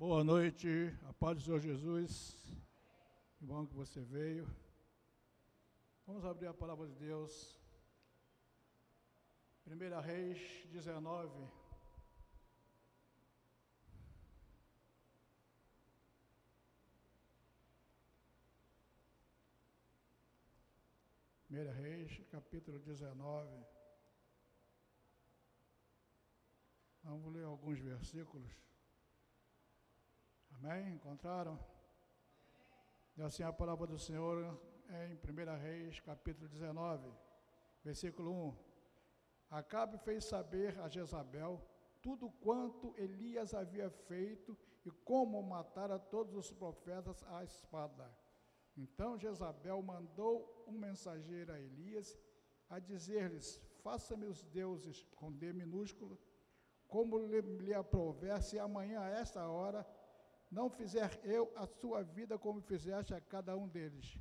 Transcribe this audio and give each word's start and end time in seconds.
Boa 0.00 0.24
noite, 0.24 0.66
a 1.06 1.12
paz 1.12 1.36
do 1.36 1.42
Senhor 1.42 1.60
Jesus. 1.60 2.34
Que 3.36 3.44
bom 3.44 3.66
que 3.66 3.74
você 3.74 4.00
veio. 4.00 4.48
Vamos 6.06 6.24
abrir 6.24 6.46
a 6.46 6.54
palavra 6.54 6.86
de 6.86 6.94
Deus. 6.94 7.60
1 9.66 10.00
Reis 10.00 10.66
19. 10.70 11.46
Primeira 21.44 21.74
Reis, 21.74 22.22
capítulo 22.30 22.78
19. 22.78 23.66
Vamos 27.02 27.34
ler 27.34 27.44
alguns 27.44 27.78
versículos. 27.80 28.69
Amém? 30.62 30.92
Encontraram? 30.92 31.58
E 33.16 33.22
assim 33.22 33.42
a 33.42 33.50
palavra 33.50 33.86
do 33.86 33.98
Senhor 33.98 34.60
é 34.90 35.06
em 35.06 35.14
1 35.14 35.58
Reis, 35.58 36.00
capítulo 36.00 36.48
19, 36.50 37.10
versículo 37.82 38.30
1. 38.48 38.56
Acabe 39.50 39.96
fez 39.96 40.24
saber 40.24 40.78
a 40.80 40.88
Jezabel 40.88 41.66
tudo 42.02 42.30
quanto 42.42 42.94
Elias 42.98 43.54
havia 43.54 43.88
feito 43.88 44.56
e 44.84 44.90
como 44.90 45.42
matara 45.42 45.98
todos 45.98 46.34
os 46.34 46.52
profetas 46.52 47.24
à 47.28 47.42
espada. 47.42 48.14
Então 48.76 49.18
Jezabel 49.18 49.80
mandou 49.80 50.64
um 50.68 50.72
mensageiro 50.72 51.54
a 51.54 51.58
Elias 51.58 52.18
a 52.68 52.78
dizer-lhes: 52.78 53.62
Faça-me 53.82 54.26
os 54.26 54.42
deuses 54.42 55.06
com 55.16 55.32
D 55.32 55.54
minúsculo, 55.54 56.18
como 56.86 57.18
lhe, 57.18 57.72
aprover, 57.72 58.42
se 58.42 58.58
amanhã 58.58 59.00
a 59.00 59.08
esta 59.08 59.48
hora 59.48 59.86
não 60.50 60.68
fizer 60.68 61.20
eu 61.24 61.52
a 61.56 61.66
sua 61.66 62.02
vida 62.02 62.38
como 62.38 62.60
fizeste 62.60 63.14
a 63.14 63.20
cada 63.20 63.56
um 63.56 63.68
deles. 63.68 64.18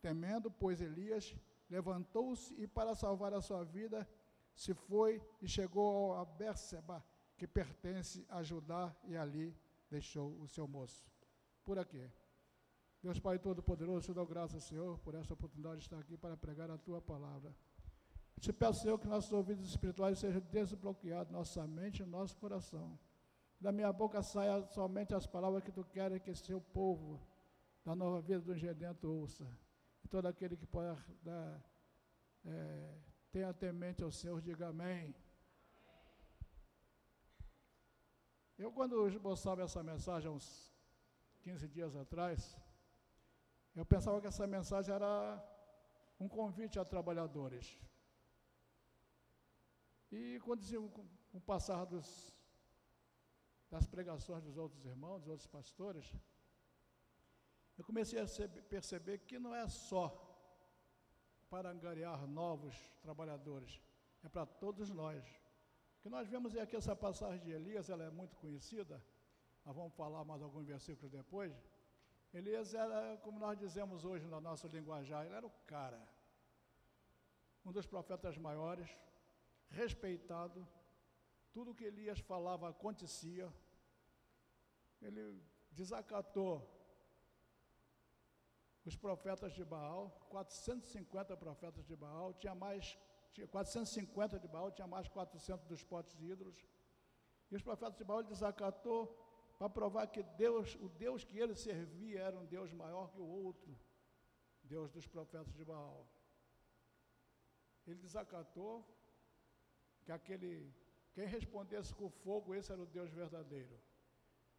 Temendo, 0.00 0.50
pois 0.50 0.80
Elias 0.80 1.34
levantou-se 1.68 2.54
e, 2.54 2.66
para 2.66 2.94
salvar 2.94 3.34
a 3.34 3.40
sua 3.40 3.64
vida, 3.64 4.08
se 4.54 4.72
foi 4.72 5.20
e 5.40 5.48
chegou 5.48 6.14
a 6.14 6.24
Berseba, 6.24 7.04
que 7.36 7.46
pertence 7.46 8.24
a 8.28 8.42
Judá, 8.42 8.94
e 9.04 9.16
ali 9.16 9.56
deixou 9.90 10.40
o 10.40 10.46
seu 10.48 10.66
moço. 10.66 11.10
Por 11.64 11.78
aqui. 11.78 12.10
Deus 13.02 13.20
Pai 13.20 13.38
Todo-Poderoso, 13.38 14.06
te 14.06 14.12
dou 14.12 14.26
graças, 14.26 14.64
Senhor, 14.64 14.98
por 14.98 15.14
essa 15.14 15.32
oportunidade 15.32 15.76
de 15.76 15.82
estar 15.82 15.98
aqui 15.98 16.16
para 16.16 16.36
pregar 16.36 16.70
a 16.70 16.78
tua 16.78 17.00
palavra. 17.00 17.54
Te 18.40 18.52
peço, 18.52 18.82
Senhor, 18.82 18.98
que 18.98 19.06
nossos 19.06 19.32
ouvidos 19.32 19.68
espirituais 19.68 20.18
sejam 20.18 20.40
desbloqueados, 20.40 21.32
nossa 21.32 21.66
mente 21.66 22.02
e 22.02 22.06
nosso 22.06 22.36
coração. 22.36 22.98
Da 23.60 23.72
minha 23.72 23.92
boca 23.92 24.22
saia 24.22 24.64
somente 24.66 25.14
as 25.14 25.26
palavras 25.26 25.64
que 25.64 25.72
tu 25.72 25.84
queres 25.84 26.22
que 26.22 26.34
seu 26.34 26.60
povo, 26.60 27.20
da 27.84 27.94
nova 27.94 28.20
vida 28.20 28.40
do 28.40 28.54
Gedento, 28.54 29.08
ouça. 29.08 29.44
E 30.04 30.08
todo 30.08 30.26
aquele 30.26 30.56
que 30.56 30.66
pode 30.66 30.96
dar, 31.22 31.60
é, 32.44 32.98
tenha 33.32 33.52
temente 33.52 34.02
ao 34.02 34.12
Senhor, 34.12 34.40
diga 34.40 34.68
amém. 34.68 35.14
Eu, 38.56 38.72
quando 38.72 39.08
esboçava 39.08 39.62
essa 39.62 39.82
mensagem, 39.82 40.30
uns 40.30 40.72
15 41.40 41.68
dias 41.68 41.96
atrás, 41.96 42.56
eu 43.74 43.84
pensava 43.86 44.20
que 44.20 44.26
essa 44.26 44.46
mensagem 44.46 44.94
era 44.94 45.12
um 46.18 46.28
convite 46.28 46.78
a 46.78 46.84
trabalhadores. 46.84 47.78
E 50.10 50.40
quando 50.44 50.62
com 50.90 51.06
o 51.32 51.40
passar 51.40 51.84
dos, 51.84 52.37
das 53.70 53.86
pregações 53.86 54.42
dos 54.42 54.56
outros 54.56 54.84
irmãos, 54.84 55.20
dos 55.20 55.28
outros 55.28 55.46
pastores, 55.46 56.14
eu 57.76 57.84
comecei 57.84 58.20
a 58.20 58.26
perceber 58.68 59.18
que 59.18 59.38
não 59.38 59.54
é 59.54 59.68
só 59.68 60.06
para 61.48 61.70
angariar 61.70 62.26
novos 62.26 62.74
trabalhadores, 63.00 63.80
é 64.24 64.28
para 64.28 64.44
todos 64.44 64.90
nós. 64.90 65.24
O 65.98 66.02
que 66.02 66.08
nós 66.08 66.28
vemos 66.28 66.54
é 66.54 66.60
aqui 66.60 66.76
essa 66.76 66.96
passagem 66.96 67.40
de 67.40 67.50
Elias, 67.50 67.88
ela 67.88 68.04
é 68.04 68.10
muito 68.10 68.36
conhecida, 68.36 69.02
nós 69.64 69.74
vamos 69.76 69.94
falar 69.94 70.24
mais 70.24 70.42
alguns 70.42 70.66
versículos 70.66 71.10
depois, 71.10 71.52
Elias 72.32 72.74
era, 72.74 73.16
como 73.18 73.38
nós 73.38 73.58
dizemos 73.58 74.04
hoje 74.04 74.26
na 74.26 74.40
nossa 74.40 74.68
linguajar, 74.68 75.24
ele 75.24 75.34
era 75.34 75.46
o 75.46 75.50
cara. 75.66 76.00
Um 77.64 77.72
dos 77.72 77.86
profetas 77.86 78.36
maiores, 78.36 78.88
respeitado. 79.70 80.66
Tudo 81.58 81.74
que 81.74 81.86
Elias 81.92 82.20
falava 82.20 82.68
acontecia. 82.68 83.52
Ele 85.02 85.22
desacatou 85.72 86.52
os 88.84 88.94
profetas 89.04 89.52
de 89.54 89.64
Baal, 89.64 90.02
450 90.30 91.36
profetas 91.36 91.84
de 91.84 91.96
Baal, 91.96 92.32
tinha 92.34 92.54
mais, 92.54 92.96
tinha 93.32 93.48
450 93.48 94.38
de 94.38 94.46
Baal, 94.46 94.70
tinha 94.70 94.86
mais 94.86 95.08
400 95.08 95.66
dos 95.66 95.82
potes 95.82 96.14
de 96.14 96.26
ídolos. 96.26 96.64
E 97.50 97.56
os 97.56 97.62
profetas 97.68 97.98
de 97.98 98.04
Baal 98.04 98.20
ele 98.20 98.28
desacatou 98.28 99.00
para 99.58 99.68
provar 99.68 100.06
que 100.06 100.22
Deus, 100.44 100.76
o 100.76 100.88
Deus 100.88 101.24
que 101.24 101.36
ele 101.40 101.56
servia 101.56 102.20
era 102.20 102.38
um 102.38 102.46
Deus 102.46 102.72
maior 102.72 103.10
que 103.10 103.20
o 103.20 103.26
outro, 103.26 103.76
Deus 104.62 104.92
dos 104.92 105.08
profetas 105.08 105.56
de 105.56 105.64
Baal. 105.64 106.08
Ele 107.84 107.98
desacatou 107.98 108.86
que 110.04 110.12
aquele, 110.12 110.72
quem 111.18 111.26
respondesse 111.26 111.92
com 111.98 112.08
fogo, 112.08 112.54
esse 112.54 112.70
era 112.70 112.80
o 112.80 112.86
Deus 112.86 113.10
verdadeiro. 113.10 113.76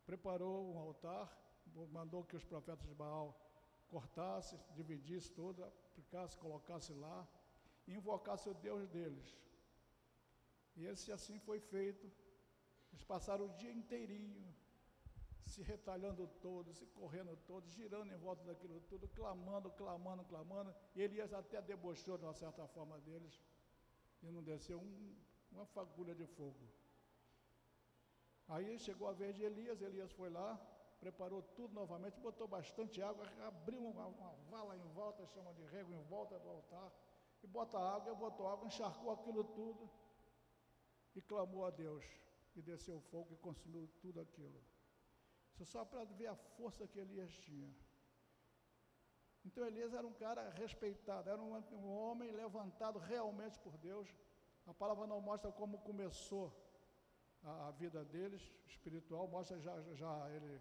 Preparou 0.05 0.55
um 0.73 0.77
altar, 0.77 1.25
mandou 1.97 2.21
que 2.25 2.35
os 2.35 2.43
profetas 2.43 2.85
de 2.85 2.93
Baal 2.93 3.27
cortassem, 3.87 4.59
dividissem 4.75 5.33
tudo, 5.33 5.63
aplicassem, 5.63 6.37
colocassem 6.41 6.97
lá, 6.97 7.25
e 7.87 7.93
invocassem 7.93 8.51
o 8.51 8.55
Deus 8.55 8.89
deles. 8.89 9.27
E 10.75 10.85
esse 10.85 11.13
assim 11.13 11.39
foi 11.39 11.61
feito. 11.61 12.11
Eles 12.91 13.05
passaram 13.05 13.45
o 13.45 13.55
dia 13.61 13.71
inteirinho 13.71 14.53
se 15.45 15.61
retalhando 15.61 16.27
todos, 16.41 16.75
se 16.75 16.85
correndo 16.87 17.37
todos, 17.47 17.71
girando 17.71 18.11
em 18.13 18.17
volta 18.17 18.43
daquilo 18.43 18.81
tudo, 18.81 19.07
clamando, 19.07 19.71
clamando, 19.71 20.25
clamando. 20.25 20.75
E 20.93 21.01
Elias 21.01 21.31
até 21.31 21.61
debochou 21.61 22.17
de 22.17 22.25
uma 22.25 22.33
certa 22.33 22.67
forma 22.67 22.99
deles 22.99 23.41
e 24.21 24.29
não 24.29 24.43
desceu 24.43 24.77
um, 24.77 25.15
uma 25.51 25.65
fagulha 25.65 26.15
de 26.15 26.25
fogo. 26.25 26.67
Aí 28.47 28.79
chegou 28.79 29.07
a 29.07 29.13
vez 29.13 29.35
de 29.35 29.43
Elias, 29.43 29.81
Elias 29.81 30.11
foi 30.11 30.29
lá, 30.29 30.59
preparou 30.99 31.41
tudo 31.41 31.73
novamente, 31.73 32.19
botou 32.19 32.47
bastante 32.47 33.01
água, 33.01 33.25
abriu 33.47 33.81
uma, 33.85 34.07
uma 34.07 34.31
vala 34.49 34.75
em 34.75 34.87
volta, 34.89 35.25
chama 35.27 35.53
de 35.53 35.65
rego 35.65 35.93
em 35.93 36.03
volta 36.03 36.39
do 36.39 36.49
altar, 36.49 36.91
e 37.43 37.47
bota 37.47 37.77
água, 37.79 38.13
botou 38.15 38.47
água, 38.47 38.67
encharcou 38.67 39.11
aquilo 39.11 39.43
tudo 39.43 39.89
e 41.15 41.21
clamou 41.21 41.65
a 41.65 41.69
Deus. 41.69 42.05
E 42.55 42.61
desceu 42.61 42.99
fogo 43.11 43.33
e 43.33 43.37
consumiu 43.37 43.87
tudo 44.01 44.19
aquilo. 44.19 44.59
Isso 45.53 45.65
só 45.65 45.85
para 45.85 46.03
ver 46.03 46.27
a 46.27 46.35
força 46.35 46.87
que 46.87 46.99
Elias 46.99 47.31
tinha. 47.37 47.73
Então 49.45 49.65
Elias 49.65 49.93
era 49.93 50.05
um 50.05 50.13
cara 50.13 50.49
respeitado, 50.49 51.29
era 51.29 51.41
um, 51.41 51.53
um, 51.55 51.87
homem 51.87 52.31
levantado 52.31 52.99
realmente 52.99 53.57
por 53.59 53.77
Deus. 53.77 54.07
A 54.71 54.73
palavra 54.81 55.05
não 55.11 55.19
mostra 55.29 55.51
como 55.59 55.83
começou 55.89 56.45
a, 57.43 57.67
a 57.67 57.71
vida 57.71 58.01
deles, 58.13 58.43
espiritual, 58.73 59.27
mostra 59.27 59.59
já, 59.65 59.75
já 60.01 60.11
ele 60.35 60.51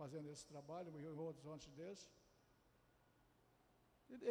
fazendo 0.00 0.28
esse 0.32 0.44
trabalho 0.52 0.88
e 1.00 1.06
outros 1.26 1.46
antes 1.54 1.70
desse. 1.78 2.06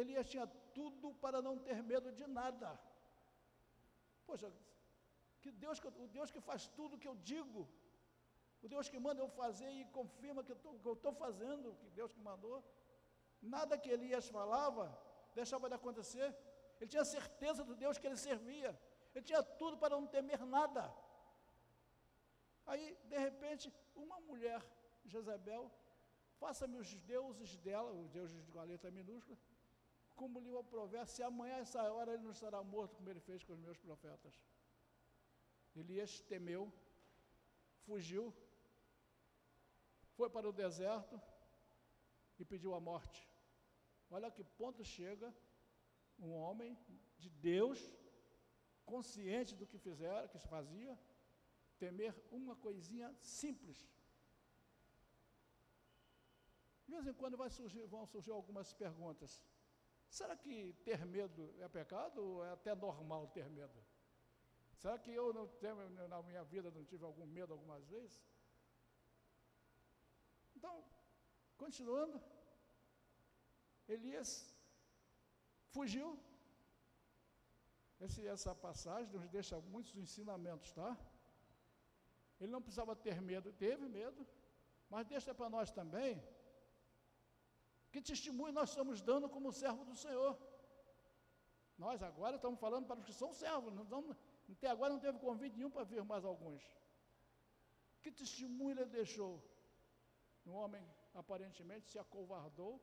Elias 0.02 0.28
tinha 0.32 0.46
tudo 0.78 1.12
para 1.24 1.42
não 1.46 1.54
ter 1.66 1.82
medo 1.92 2.10
de 2.18 2.26
nada. 2.38 2.68
Poxa, 4.28 4.48
que 5.42 5.50
Deus, 5.64 5.78
o 6.04 6.08
Deus 6.18 6.30
que 6.30 6.40
faz 6.48 6.68
tudo 6.78 6.98
que 7.02 7.08
eu 7.12 7.16
digo, 7.32 7.68
o 8.62 8.68
Deus 8.74 8.88
que 8.92 8.98
manda 9.06 9.20
eu 9.20 9.28
fazer 9.28 9.70
e 9.80 9.84
confirma 9.98 10.44
que 10.46 10.52
eu 10.52 10.92
estou 10.94 11.12
fazendo, 11.24 11.76
que 11.80 11.90
Deus 12.00 12.12
que 12.12 12.20
mandou. 12.30 12.58
Nada 13.42 13.78
que 13.82 13.90
Elias 13.96 14.28
falava 14.38 14.84
deixava 15.34 15.68
de 15.68 15.76
acontecer. 15.80 16.28
Ele 16.80 16.90
tinha 16.94 17.04
certeza 17.04 17.62
do 17.64 17.74
Deus 17.74 17.98
que 17.98 18.06
ele 18.06 18.16
servia. 18.30 18.70
Ele 19.16 19.24
tinha 19.24 19.42
tudo 19.42 19.78
para 19.78 19.96
não 19.96 20.06
temer 20.06 20.40
nada. 20.44 20.94
Aí, 22.66 22.94
de 23.04 23.16
repente, 23.16 23.72
uma 23.94 24.20
mulher, 24.20 24.60
Jezabel, 25.06 25.72
faça-me 26.38 26.76
os 26.76 26.94
deuses 27.12 27.56
dela, 27.56 27.90
os 27.92 28.10
deuses 28.10 28.44
de 28.44 28.50
uma 28.50 28.64
letra 28.64 28.90
minúscula, 28.90 29.38
como 30.14 30.38
lhe 30.38 30.54
aprover, 30.58 31.06
se 31.06 31.22
amanhã 31.22 31.56
essa 31.56 31.82
hora 31.94 32.12
ele 32.12 32.24
não 32.24 32.32
estará 32.32 32.62
morto, 32.62 32.94
como 32.96 33.08
ele 33.08 33.20
fez 33.20 33.42
com 33.42 33.54
os 33.54 33.58
meus 33.58 33.78
profetas. 33.78 34.34
Elias 35.74 36.20
temeu, 36.20 36.70
fugiu, 37.86 38.34
foi 40.12 40.28
para 40.28 40.46
o 40.46 40.52
deserto 40.52 41.18
e 42.38 42.44
pediu 42.44 42.74
a 42.74 42.80
morte. 42.80 43.26
Olha 44.10 44.30
que 44.30 44.44
ponto 44.44 44.84
chega 44.84 45.34
um 46.18 46.34
homem 46.34 46.78
de 47.18 47.30
Deus, 47.30 47.80
consciente 48.92 49.54
do 49.60 49.66
que 49.70 49.78
fizeram, 49.86 50.28
que 50.32 50.38
se 50.38 50.48
fazia, 50.56 50.98
temer 51.82 52.14
uma 52.38 52.54
coisinha 52.66 53.08
simples. 53.20 53.78
De 56.86 56.92
vez 56.94 57.06
em 57.06 57.12
quando 57.20 57.36
surgir, 57.50 57.84
vão 57.86 58.06
surgir 58.06 58.30
algumas 58.30 58.72
perguntas. 58.72 59.42
Será 60.08 60.36
que 60.36 60.72
ter 60.84 61.04
medo 61.04 61.42
é 61.58 61.68
pecado 61.68 62.18
ou 62.24 62.44
é 62.44 62.50
até 62.52 62.74
normal 62.74 63.26
ter 63.36 63.48
medo? 63.50 63.78
Será 64.76 64.98
que 64.98 65.10
eu 65.10 65.32
não 65.32 65.46
tenho, 65.64 65.90
na 66.08 66.22
minha 66.22 66.44
vida 66.44 66.70
não 66.70 66.84
tive 66.84 67.04
algum 67.04 67.26
medo 67.26 67.52
algumas 67.52 67.84
vezes? 67.86 68.22
Então, 70.54 70.84
continuando, 71.56 72.22
Elias 73.88 74.54
fugiu. 75.70 76.18
Esse, 78.00 78.26
essa 78.26 78.54
passagem 78.54 79.10
nos 79.12 79.28
deixa 79.28 79.58
muitos 79.60 79.96
ensinamentos, 79.96 80.72
tá? 80.72 80.96
Ele 82.40 82.52
não 82.52 82.60
precisava 82.60 82.94
ter 82.94 83.20
medo, 83.20 83.52
teve 83.52 83.88
medo, 83.88 84.26
mas 84.90 85.06
deixa 85.06 85.34
para 85.34 85.48
nós 85.48 85.70
também 85.70 86.22
que 87.90 88.00
testemunho 88.02 88.52
nós 88.52 88.68
estamos 88.70 89.00
dando 89.00 89.28
como 89.28 89.50
servo 89.50 89.84
do 89.84 89.94
Senhor. 89.94 90.36
Nós 91.78 92.02
agora 92.02 92.36
estamos 92.36 92.60
falando 92.60 92.86
para 92.86 93.00
os 93.00 93.06
que 93.06 93.12
são 93.12 93.32
servos, 93.32 93.72
não, 93.72 93.84
não, 93.84 94.16
até 94.52 94.68
agora 94.68 94.92
não 94.92 95.00
teve 95.00 95.18
convite 95.18 95.56
nenhum 95.56 95.70
para 95.70 95.84
vir 95.84 96.04
mais 96.04 96.24
alguns. 96.24 96.62
Que 98.02 98.10
testemunho 98.10 98.78
ele 98.80 98.90
deixou? 98.90 99.42
Um 100.46 100.52
homem 100.52 100.84
aparentemente 101.14 101.88
se 101.88 101.98
acovardou, 101.98 102.80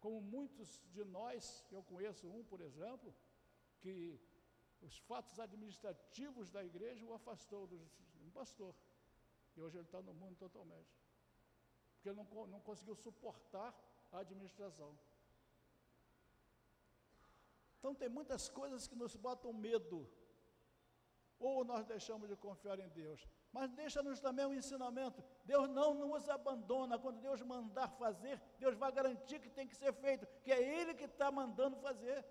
como 0.00 0.20
muitos 0.20 0.68
de 0.94 1.04
nós, 1.04 1.64
eu 1.70 1.82
conheço 1.82 2.28
um, 2.28 2.42
por 2.44 2.60
exemplo, 2.60 3.14
que 3.80 4.20
os 4.80 4.98
fatos 4.98 5.38
administrativos 5.38 6.50
da 6.50 6.64
igreja 6.64 7.04
o 7.04 7.14
afastou 7.14 7.66
do 7.66 7.76
um 8.24 8.30
pastor. 8.30 8.74
E 9.56 9.60
hoje 9.60 9.76
ele 9.78 9.84
está 9.84 10.00
no 10.02 10.12
mundo 10.12 10.36
totalmente. 10.36 10.94
Porque 11.94 12.08
ele 12.08 12.16
não, 12.16 12.46
não 12.46 12.60
conseguiu 12.60 12.94
suportar 12.94 13.74
a 14.12 14.18
administração. 14.18 14.96
Então 17.78 17.94
tem 17.94 18.08
muitas 18.08 18.48
coisas 18.48 18.86
que 18.86 18.96
nos 18.96 19.16
botam 19.16 19.52
medo. 19.52 20.08
Ou 21.38 21.64
nós 21.64 21.84
deixamos 21.86 22.28
de 22.28 22.36
confiar 22.36 22.78
em 22.80 22.88
Deus. 22.88 23.26
Mas 23.52 23.70
deixa-nos 23.70 24.20
também 24.20 24.46
um 24.46 24.54
ensinamento. 24.54 25.22
Deus 25.44 25.68
não 25.68 25.94
nos 25.94 26.28
abandona. 26.28 26.98
Quando 26.98 27.20
Deus 27.20 27.40
mandar 27.42 27.88
fazer, 27.88 28.40
Deus 28.58 28.74
vai 28.74 28.90
garantir 28.92 29.40
que 29.40 29.48
tem 29.48 29.66
que 29.66 29.76
ser 29.76 29.92
feito, 29.92 30.26
que 30.42 30.52
é 30.52 30.80
Ele 30.80 30.94
que 30.94 31.04
está 31.04 31.30
mandando 31.30 31.76
fazer. 31.76 32.24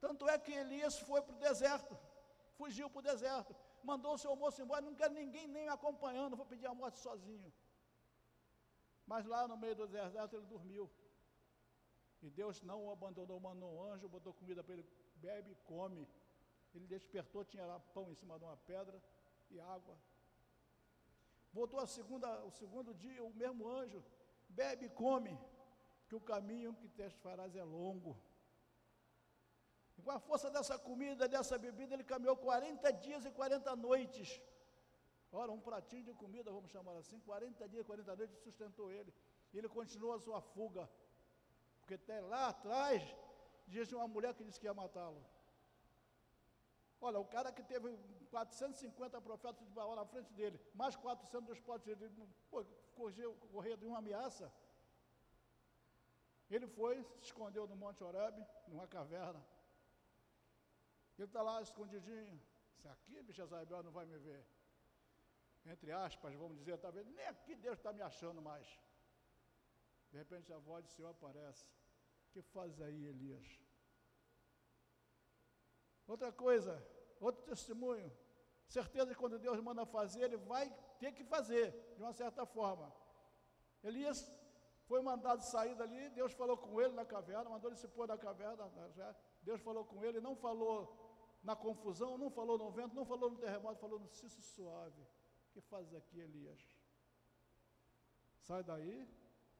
Tanto 0.00 0.28
é 0.28 0.38
que 0.38 0.52
Elias 0.52 0.98
foi 1.00 1.20
para 1.22 1.34
o 1.34 1.38
deserto, 1.38 1.98
fugiu 2.56 2.88
para 2.90 3.00
o 3.00 3.02
deserto, 3.02 3.54
mandou 3.82 4.14
o 4.14 4.18
seu 4.18 4.34
moço 4.36 4.62
embora, 4.62 4.80
não 4.80 4.94
quer 4.94 5.10
ninguém 5.10 5.46
nem 5.46 5.64
me 5.64 5.68
acompanhando, 5.68 6.36
vou 6.36 6.46
pedir 6.46 6.66
a 6.66 6.74
morte 6.74 6.98
sozinho. 6.98 7.52
Mas 9.06 9.24
lá 9.26 9.48
no 9.48 9.56
meio 9.56 9.74
do 9.74 9.86
deserto 9.86 10.36
ele 10.36 10.46
dormiu. 10.46 10.90
E 12.22 12.28
Deus 12.30 12.62
não 12.62 12.86
o 12.86 12.90
abandonou, 12.90 13.40
mandou 13.40 13.70
um 13.74 13.82
anjo, 13.92 14.08
botou 14.08 14.32
comida 14.34 14.62
para 14.62 14.74
ele, 14.74 14.86
bebe 15.16 15.52
e 15.52 15.54
come. 15.72 16.06
Ele 16.74 16.86
despertou, 16.86 17.44
tinha 17.44 17.64
lá 17.64 17.78
pão 17.94 18.10
em 18.10 18.14
cima 18.14 18.38
de 18.38 18.44
uma 18.44 18.56
pedra 18.56 19.00
e 19.50 19.58
água. 19.60 19.96
Voltou 21.52 21.80
a 21.80 21.86
segunda, 21.86 22.44
o 22.44 22.50
segundo 22.50 22.92
dia, 22.94 23.24
o 23.24 23.32
mesmo 23.32 23.68
anjo, 23.68 24.04
bebe 24.48 24.86
e 24.86 24.90
come, 24.90 25.38
que 26.08 26.14
o 26.14 26.20
caminho 26.20 26.74
que 26.74 26.88
te 26.88 27.08
farás 27.24 27.54
é 27.56 27.62
longo. 27.62 28.16
E 29.98 30.02
com 30.02 30.12
a 30.12 30.20
força 30.20 30.48
dessa 30.50 30.78
comida, 30.78 31.26
dessa 31.28 31.58
bebida, 31.58 31.94
ele 31.94 32.04
caminhou 32.04 32.36
40 32.36 32.92
dias 32.92 33.24
e 33.24 33.30
40 33.30 33.74
noites. 33.76 34.40
Ora, 35.32 35.50
um 35.52 35.60
pratinho 35.60 36.04
de 36.04 36.14
comida, 36.14 36.50
vamos 36.50 36.70
chamar 36.70 36.96
assim, 36.96 37.18
40 37.20 37.68
dias 37.68 37.82
e 37.82 37.86
40 37.86 38.16
noites 38.16 38.38
sustentou 38.38 38.90
ele. 38.90 39.12
E 39.52 39.58
ele 39.58 39.68
continuou 39.68 40.14
a 40.14 40.20
sua 40.20 40.40
fuga. 40.40 40.88
Porque 41.80 41.94
até 41.94 42.20
lá 42.20 42.48
atrás, 42.48 43.02
diz 43.66 43.90
uma 43.92 44.06
mulher 44.06 44.34
que 44.34 44.44
disse 44.44 44.60
que 44.60 44.66
ia 44.66 44.74
matá-lo. 44.74 45.22
Olha, 47.00 47.18
o 47.18 47.24
cara 47.24 47.52
que 47.52 47.62
teve 47.62 47.96
450 48.30 49.20
profetas 49.20 49.66
de 49.66 49.72
Baal 49.72 49.94
na 49.94 50.04
frente 50.04 50.32
dele, 50.32 50.60
mais 50.74 50.96
400 50.96 51.46
dos 51.48 51.60
potes, 51.60 51.86
ele 51.88 52.10
correu, 52.96 53.34
correu 53.52 53.76
de 53.76 53.84
uma 53.84 53.98
ameaça. 53.98 54.52
Ele 56.50 56.66
foi, 56.66 57.02
se 57.18 57.26
escondeu 57.26 57.66
no 57.66 57.76
Monte 57.76 58.02
Oreb, 58.02 58.44
numa 58.66 58.86
caverna. 58.86 59.44
Ele 61.18 61.26
está 61.26 61.42
lá 61.42 61.60
escondidinho. 61.60 62.40
Se 62.76 62.86
aqui, 62.88 63.20
bicho 63.22 63.42
Jezabel 63.42 63.82
não 63.82 63.90
vai 63.90 64.06
me 64.06 64.18
ver. 64.18 64.46
Entre 65.66 65.90
aspas, 65.90 66.32
vamos 66.34 66.56
dizer, 66.56 66.78
talvez, 66.78 67.06
nem 67.06 67.26
aqui 67.26 67.54
Deus 67.56 67.76
está 67.76 67.92
me 67.92 68.02
achando 68.02 68.40
mais. 68.40 68.66
De 70.10 70.16
repente 70.16 70.52
a 70.52 70.58
voz 70.58 70.84
do 70.84 70.90
Senhor 70.90 71.10
aparece. 71.10 71.66
O 72.28 72.30
que 72.30 72.40
faz 72.40 72.80
aí, 72.80 73.06
Elias? 73.06 73.46
Outra 76.06 76.32
coisa, 76.32 76.72
outro 77.20 77.42
testemunho. 77.42 78.10
Certeza 78.66 79.08
que 79.08 79.14
quando 79.14 79.38
Deus 79.38 79.60
manda 79.60 79.84
fazer, 79.84 80.22
ele 80.22 80.36
vai 80.36 80.70
ter 81.00 81.12
que 81.12 81.24
fazer, 81.24 81.72
de 81.96 82.02
uma 82.02 82.12
certa 82.12 82.46
forma. 82.46 82.94
Elias 83.82 84.30
foi 84.84 85.02
mandado 85.02 85.42
sair 85.42 85.74
dali, 85.74 86.08
Deus 86.10 86.32
falou 86.32 86.56
com 86.56 86.80
ele 86.80 86.94
na 86.94 87.04
caverna, 87.04 87.50
mandou 87.50 87.70
ele 87.70 87.76
se 87.76 87.88
pôr 87.88 88.06
na 88.06 88.16
caverna. 88.16 88.70
Deus 89.42 89.60
falou 89.60 89.84
com 89.84 90.04
ele, 90.04 90.20
não 90.20 90.34
falou 90.36 91.07
na 91.48 91.56
confusão, 91.56 92.18
não 92.22 92.30
falou 92.38 92.56
no 92.62 92.70
vento, 92.70 92.94
não 92.94 93.06
falou 93.12 93.30
no 93.30 93.38
terremoto, 93.44 93.80
falou 93.80 93.98
no 93.98 94.08
cisso 94.16 94.42
suave. 94.42 95.02
O 95.46 95.52
que 95.52 95.62
fazes 95.62 95.94
aqui, 95.94 96.18
Elias? 96.20 96.62
Sai 98.46 98.62
daí, 98.70 98.96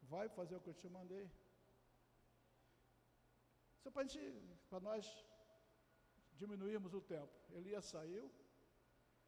vai 0.02 0.28
fazer 0.28 0.56
o 0.56 0.60
que 0.60 0.68
eu 0.72 0.74
te 0.82 0.88
mandei. 0.96 1.26
Só 3.82 3.90
para, 3.90 4.06
para 4.68 4.80
nós 4.80 5.02
diminuirmos 6.34 6.92
o 6.92 7.00
tempo. 7.00 7.34
Elias 7.58 7.86
saiu, 7.86 8.30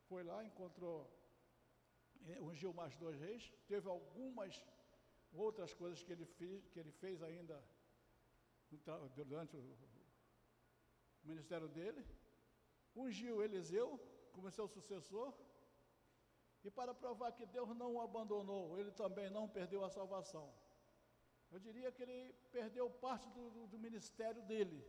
foi 0.09 0.23
lá, 0.23 0.45
encontrou, 0.45 0.99
eh, 2.27 2.41
ungiu 2.43 2.75
mais 2.75 2.95
dois 2.97 3.19
reis, 3.19 3.51
teve 3.67 3.89
algumas 3.89 4.63
outras 5.33 5.73
coisas 5.73 6.03
que 6.03 6.13
ele 6.13 6.27
fez, 6.27 6.69
que 6.69 6.79
ele 6.79 6.93
fez 6.93 7.23
ainda 7.23 7.57
durante 9.17 9.57
o 9.57 9.77
ministério 11.25 11.69
dele, 11.69 12.05
ungiu 12.95 13.43
Eliseu 13.43 13.99
como 14.33 14.51
seu 14.51 14.67
sucessor, 14.69 15.33
e 16.63 16.71
para 16.71 16.95
provar 16.95 17.33
que 17.33 17.47
Deus 17.47 17.75
não 17.75 17.95
o 17.95 18.01
abandonou, 18.01 18.79
ele 18.79 18.91
também 18.93 19.31
não 19.31 19.49
perdeu 19.49 19.85
a 19.85 19.91
salvação. 19.91 20.53
Eu 21.51 21.59
diria 21.59 21.91
que 21.91 22.03
ele 22.03 22.33
perdeu 22.53 22.89
parte 22.89 23.29
do, 23.31 23.67
do, 23.67 23.79
ministério 23.79 24.43
dele, 24.43 24.85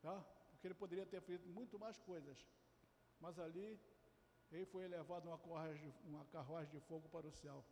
tá? 0.00 0.24
porque 0.50 0.66
ele 0.66 0.74
poderia 0.74 1.04
ter 1.04 1.20
feito 1.20 1.48
muito 1.48 1.78
mais 1.78 1.98
coisas, 1.98 2.46
mas 3.20 3.38
ali 3.38 3.78
ele 4.50 4.64
foi 4.64 4.84
elevado 4.84 5.26
numa 5.26 5.38
carruagem, 5.38 5.92
uma 6.04 6.24
carruagem 6.26 6.70
de 6.70 6.80
fogo 6.80 7.08
para 7.08 7.26
o 7.26 7.32
céu, 7.32 7.64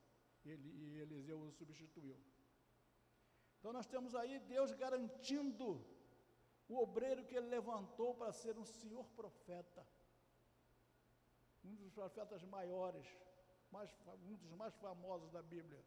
ele, 0.45 0.69
e 0.69 0.99
Eliseu 1.01 1.41
o 1.41 1.51
substituiu. 1.53 2.19
Então 3.59 3.73
nós 3.73 3.87
temos 3.87 4.15
aí 4.15 4.39
Deus 4.41 4.73
garantindo 4.73 5.83
o 6.69 6.77
obreiro 6.85 7.25
que 7.25 7.37
ele 7.37 7.49
levantou 7.49 8.15
para 8.15 8.33
ser 8.33 8.59
um 8.59 8.65
senhor 8.65 9.07
profeta, 9.21 9.87
um 11.65 11.75
dos 11.75 11.91
profetas 11.91 12.43
maiores, 12.45 13.07
mais, 13.71 13.91
um 14.31 14.37
dos 14.37 14.53
mais 14.55 14.75
famosos 14.77 15.31
da 15.31 15.43
Bíblia, 15.43 15.83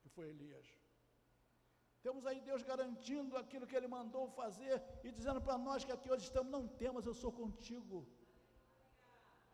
que 0.00 0.08
foi 0.08 0.28
Elias. 0.28 0.66
Temos 2.02 2.24
aí 2.26 2.40
Deus 2.40 2.62
garantindo 2.62 3.36
aquilo 3.36 3.66
que 3.66 3.76
Ele 3.76 3.86
mandou 3.86 4.24
fazer 4.30 4.82
e 5.04 5.12
dizendo 5.12 5.40
para 5.40 5.58
nós 5.58 5.84
que 5.84 5.92
aqui 5.92 6.10
hoje 6.10 6.24
estamos, 6.24 6.50
não 6.50 6.66
temos, 6.66 7.04
eu 7.04 7.14
sou 7.22 7.30
contigo. 7.30 7.98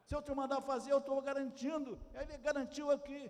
Se 0.04 0.14
eu 0.14 0.23
te 0.23 0.33
mandar 0.40 0.61
fazer, 0.61 0.92
eu 0.92 0.99
estou 0.99 1.21
garantindo. 1.21 2.00
Ele 2.14 2.38
garantiu 2.38 2.90
aqui. 2.97 3.23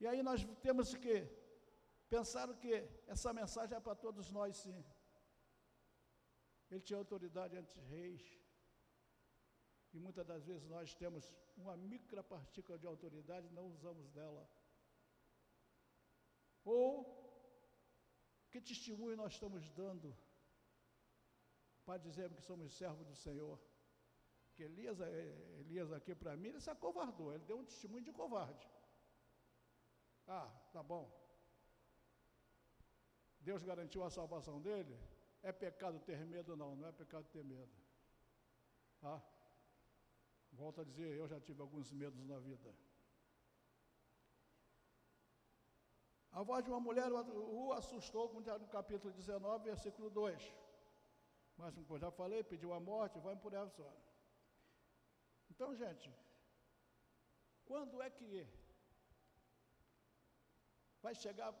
E 0.00 0.06
aí 0.06 0.20
nós 0.28 0.44
temos 0.66 0.94
que 0.94 1.14
pensar 2.08 2.48
que 2.62 2.72
essa 3.06 3.32
mensagem 3.32 3.76
é 3.76 3.80
para 3.80 3.94
todos 3.94 4.32
nós, 4.32 4.56
sim. 4.56 4.84
Ele 6.70 6.80
tinha 6.80 6.98
autoridade 6.98 7.56
entre 7.56 7.80
reis. 7.80 8.22
E 9.92 9.98
muitas 9.98 10.26
das 10.26 10.44
vezes 10.44 10.68
nós 10.68 10.94
temos 10.94 11.34
uma 11.56 11.76
micropartícula 11.76 12.78
de 12.78 12.86
autoridade 12.86 13.48
e 13.48 13.56
não 13.58 13.66
usamos 13.66 14.08
dela. 14.10 14.48
Ou 16.64 17.20
que 18.50 18.60
testemunho 18.60 19.16
nós 19.16 19.32
estamos 19.32 19.68
dando 19.70 20.16
para 21.84 21.98
dizermos 21.98 22.38
que 22.38 22.44
somos 22.44 22.72
servos 22.72 23.06
do 23.06 23.16
Senhor? 23.16 23.58
Que 24.54 24.64
Elias, 24.64 25.00
eh, 25.00 25.60
Elias 25.60 25.92
aqui 25.92 26.14
para 26.14 26.36
mim, 26.36 26.48
ele 26.48 26.60
se 26.60 26.70
acovardou, 26.70 27.32
ele 27.34 27.44
deu 27.44 27.58
um 27.58 27.64
testemunho 27.64 28.04
de 28.04 28.12
covarde. 28.12 28.68
Ah, 30.26 30.48
tá 30.72 30.82
bom. 30.82 31.04
Deus 33.40 33.62
garantiu 33.64 34.04
a 34.04 34.10
salvação 34.10 34.60
dele? 34.60 34.96
É 35.42 35.52
pecado 35.52 35.98
ter 36.00 36.24
medo? 36.26 36.56
Não, 36.56 36.76
não 36.76 36.88
é 36.88 36.92
pecado 36.92 37.26
ter 37.28 37.44
medo. 37.44 37.72
Tá? 39.00 39.22
Volto 40.52 40.80
a 40.80 40.84
dizer, 40.84 41.16
eu 41.16 41.26
já 41.26 41.40
tive 41.40 41.60
alguns 41.62 41.92
medos 41.92 42.22
na 42.26 42.38
vida. 42.38 42.74
A 46.32 46.42
voz 46.42 46.64
de 46.64 46.70
uma 46.70 46.80
mulher 46.80 47.10
o 47.10 47.72
assustou, 47.72 48.28
como 48.28 48.40
está 48.40 48.58
no 48.58 48.68
capítulo 48.68 49.12
19, 49.12 49.64
versículo 49.64 50.10
2. 50.10 50.54
Mas, 51.56 51.74
como 51.74 51.98
já 51.98 52.10
falei, 52.10 52.42
pediu 52.42 52.72
a 52.72 52.80
morte, 52.80 53.18
vai 53.18 53.36
por 53.36 53.52
essa. 53.52 53.84
Então, 55.50 55.74
gente, 55.74 56.12
quando 57.64 58.00
é 58.00 58.08
que 58.10 58.46
vai 61.02 61.14
chegar 61.14 61.52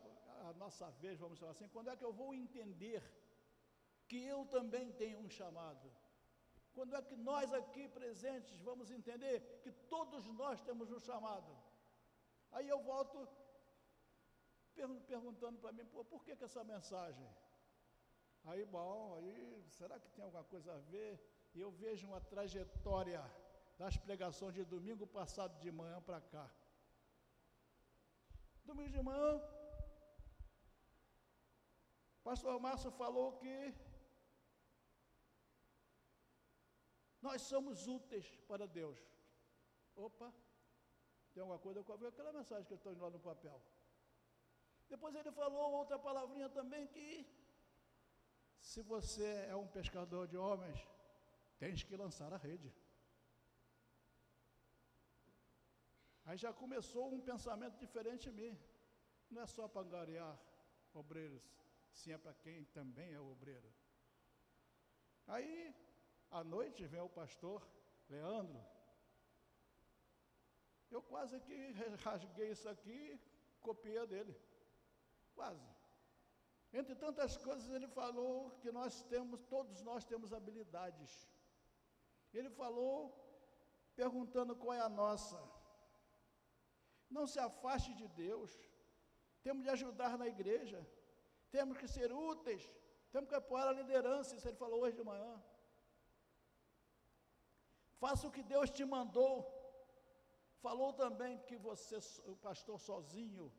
a 0.48 0.52
nossa 0.54 0.90
vez, 1.02 1.18
vamos 1.18 1.38
falar 1.38 1.52
assim, 1.52 1.68
quando 1.68 1.90
é 1.90 1.96
que 1.96 2.04
eu 2.04 2.12
vou 2.12 2.32
entender 2.34 3.02
que 4.10 4.20
eu 4.34 4.40
também 4.54 4.86
tenho 5.00 5.18
um 5.24 5.30
chamado? 5.38 5.88
Quando 6.76 6.96
é 6.98 7.02
que 7.08 7.16
nós 7.30 7.52
aqui 7.58 7.84
presentes 7.98 8.58
vamos 8.68 8.88
entender 8.96 9.34
que 9.62 9.72
todos 9.94 10.24
nós 10.40 10.62
temos 10.68 10.90
um 10.96 11.00
chamado? 11.08 11.52
Aí 12.56 12.68
eu 12.68 12.80
volto 12.92 13.16
perguntando 15.12 15.58
para 15.62 15.72
mim, 15.76 15.84
por 16.12 16.24
que, 16.24 16.34
que 16.34 16.46
essa 16.48 16.64
mensagem? 16.64 17.28
Aí, 18.44 18.64
bom, 18.64 19.14
aí, 19.18 19.64
será 19.78 19.98
que 20.00 20.10
tem 20.16 20.24
alguma 20.24 20.44
coisa 20.44 20.72
a 20.74 20.78
ver? 20.94 21.12
E 21.54 21.60
eu 21.60 21.70
vejo 21.82 22.08
uma 22.10 22.20
trajetória 22.32 23.22
das 23.78 23.96
pregações 24.06 24.54
de 24.54 24.64
domingo 24.64 25.06
passado 25.06 25.54
de 25.60 25.70
manhã 25.80 26.00
para 26.08 26.20
cá. 26.32 26.46
Domingo 28.64 28.90
de 28.96 29.02
manhã, 29.02 29.30
pastor 32.24 32.58
Márcio 32.66 32.90
falou 33.02 33.28
que 33.42 33.54
nós 37.22 37.42
somos 37.42 37.86
úteis 37.86 38.26
para 38.48 38.66
Deus. 38.66 38.98
Opa, 39.94 40.32
tem 41.32 41.40
alguma 41.42 41.58
coisa 41.58 41.82
com 41.84 41.92
aquela 41.92 42.32
mensagem 42.32 42.64
que 42.64 42.72
eu 42.72 42.76
estou 42.76 42.96
lá 42.98 43.10
no 43.10 43.20
papel. 43.20 43.60
Depois 44.88 45.14
ele 45.14 45.30
falou 45.30 45.72
outra 45.72 45.98
palavrinha 45.98 46.48
também 46.48 46.86
que 46.86 47.08
se 48.60 48.82
você 48.82 49.46
é 49.48 49.56
um 49.56 49.66
pescador 49.66 50.26
de 50.26 50.36
homens, 50.36 50.78
tens 51.58 51.82
que 51.82 51.96
lançar 51.96 52.32
a 52.32 52.36
rede. 52.36 52.72
Aí 56.24 56.36
já 56.36 56.52
começou 56.52 57.12
um 57.12 57.20
pensamento 57.20 57.76
diferente 57.78 58.28
em 58.28 58.32
mim. 58.32 58.58
Não 59.30 59.42
é 59.42 59.46
só 59.46 59.66
para 59.68 59.82
angariar 59.82 60.38
obreiros, 60.92 61.42
sim 61.92 62.12
é 62.12 62.18
para 62.18 62.34
quem 62.34 62.64
também 62.66 63.12
é 63.12 63.20
obreiro. 63.20 63.72
Aí, 65.26 65.74
à 66.30 66.42
noite, 66.44 66.86
vem 66.86 67.00
o 67.00 67.08
pastor 67.08 67.66
Leandro. 68.08 68.60
Eu 70.90 71.02
quase 71.02 71.40
que 71.40 71.56
rasguei 72.04 72.50
isso 72.50 72.68
aqui, 72.68 73.20
copiei 73.60 74.06
dele. 74.06 74.34
Quase. 75.34 75.68
Entre 76.72 76.94
tantas 76.94 77.36
coisas, 77.36 77.68
ele 77.76 77.88
falou 77.88 78.50
que 78.60 78.70
nós 78.70 79.02
temos, 79.04 79.42
todos 79.42 79.82
nós 79.82 80.04
temos 80.04 80.32
habilidades. 80.32 81.28
Ele 82.32 82.50
falou, 82.50 82.98
perguntando 83.94 84.54
qual 84.54 84.74
é 84.74 84.80
a 84.80 84.88
nossa. 84.88 85.38
Não 87.08 87.26
se 87.26 87.40
afaste 87.40 87.92
de 87.94 88.06
Deus. 88.08 88.52
Temos 89.42 89.64
de 89.64 89.70
ajudar 89.70 90.16
na 90.16 90.28
igreja. 90.28 90.80
Temos 91.50 91.76
que 91.76 91.88
ser 91.88 92.12
úteis. 92.12 92.64
Temos 93.10 93.28
que 93.28 93.34
apoiar 93.34 93.68
a 93.68 93.72
liderança. 93.72 94.36
Isso 94.36 94.46
ele 94.46 94.56
falou 94.56 94.82
hoje 94.82 94.96
de 94.96 95.02
manhã. 95.02 95.42
Faça 98.02 98.26
o 98.26 98.34
que 98.36 98.42
Deus 98.42 98.68
te 98.76 98.84
mandou. 98.84 99.32
Falou 100.66 100.92
também 100.92 101.38
que 101.48 101.56
você, 101.56 101.98
o 102.32 102.34
pastor 102.36 102.78
sozinho, 102.88 103.52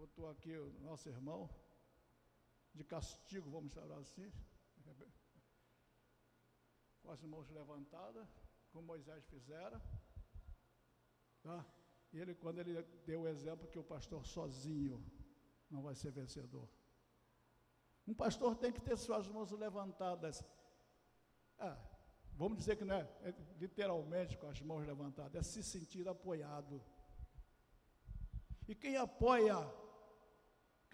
botou 0.00 0.28
aqui 0.30 0.54
o 0.56 0.70
nosso 0.88 1.08
irmão, 1.08 1.42
de 2.74 2.84
castigo, 2.84 3.50
vamos 3.50 3.72
chamar 3.72 3.98
assim, 3.98 4.30
com 7.00 7.10
as 7.10 7.22
mãos 7.22 7.48
levantadas, 7.50 8.28
como 8.72 8.86
Moisés 8.86 9.24
fizera. 9.26 9.80
Tá? 11.42 11.64
E 12.12 12.18
ele, 12.18 12.34
quando 12.34 12.58
ele 12.58 12.82
deu 13.10 13.22
o 13.22 13.28
exemplo 13.28 13.68
que 13.68 13.78
o 13.78 13.84
pastor 13.84 14.24
sozinho 14.24 15.04
não 15.70 15.82
vai 15.82 15.94
ser 15.94 16.10
vencedor. 16.10 16.68
Um 18.06 18.14
pastor 18.14 18.54
tem 18.56 18.72
que 18.72 18.80
ter 18.80 18.96
suas 18.96 19.26
mãos 19.28 19.50
levantadas. 19.50 20.42
Ah, 21.58 21.78
vamos 22.36 22.58
dizer 22.58 22.76
que 22.76 22.84
não 22.84 22.96
é, 22.96 23.08
é 23.22 23.34
literalmente 23.58 24.36
com 24.36 24.48
as 24.48 24.60
mãos 24.62 24.86
levantadas, 24.86 25.34
é 25.34 25.42
se 25.42 25.62
sentir 25.62 26.08
apoiado. 26.08 26.82
E 28.66 28.74
quem 28.74 28.96
apoia 28.96 29.56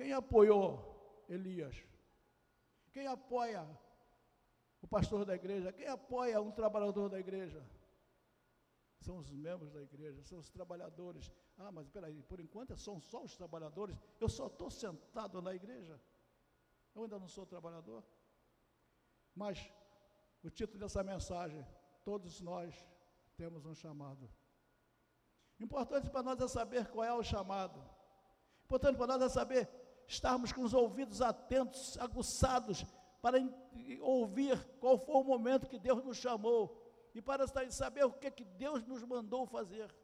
quem 0.00 0.14
apoiou 0.14 1.24
Elias? 1.28 1.76
Quem 2.90 3.06
apoia 3.06 3.68
o 4.80 4.88
pastor 4.88 5.26
da 5.26 5.34
igreja? 5.34 5.70
Quem 5.74 5.86
apoia 5.88 6.40
um 6.40 6.50
trabalhador 6.50 7.10
da 7.10 7.20
igreja? 7.20 7.62
São 8.98 9.18
os 9.18 9.30
membros 9.30 9.70
da 9.70 9.82
igreja, 9.82 10.22
são 10.22 10.38
os 10.38 10.48
trabalhadores. 10.48 11.30
Ah, 11.58 11.70
mas 11.70 11.86
peraí, 11.86 12.22
por 12.22 12.40
enquanto 12.40 12.74
são 12.78 12.98
só 12.98 13.22
os 13.22 13.36
trabalhadores. 13.36 14.00
Eu 14.18 14.30
só 14.30 14.46
estou 14.46 14.70
sentado 14.70 15.42
na 15.42 15.54
igreja. 15.54 16.00
Eu 16.94 17.02
ainda 17.02 17.18
não 17.18 17.28
sou 17.28 17.44
trabalhador. 17.44 18.02
Mas 19.34 19.70
o 20.42 20.50
título 20.50 20.78
dessa 20.78 21.02
mensagem, 21.02 21.66
todos 22.04 22.40
nós 22.40 22.74
temos 23.36 23.66
um 23.66 23.74
chamado. 23.74 24.30
Importante 25.58 26.08
para 26.08 26.22
nós 26.22 26.40
é 26.40 26.48
saber 26.48 26.88
qual 26.88 27.04
é 27.04 27.12
o 27.12 27.22
chamado. 27.22 27.78
Importante 28.64 28.96
para 28.96 29.06
nós 29.06 29.22
é 29.22 29.28
saber 29.28 29.68
estarmos 30.06 30.52
com 30.52 30.62
os 30.62 30.72
ouvidos 30.72 31.20
atentos, 31.20 31.98
aguçados, 31.98 32.84
para 33.20 33.38
ouvir 34.00 34.56
qual 34.78 34.98
foi 34.98 35.16
o 35.16 35.24
momento 35.24 35.68
que 35.68 35.78
Deus 35.78 36.02
nos 36.02 36.16
chamou 36.16 36.80
e 37.14 37.20
para 37.20 37.46
saber 37.70 38.04
o 38.04 38.12
que, 38.12 38.30
que 38.30 38.44
Deus 38.44 38.82
nos 38.86 39.02
mandou 39.04 39.46
fazer. 39.46 39.94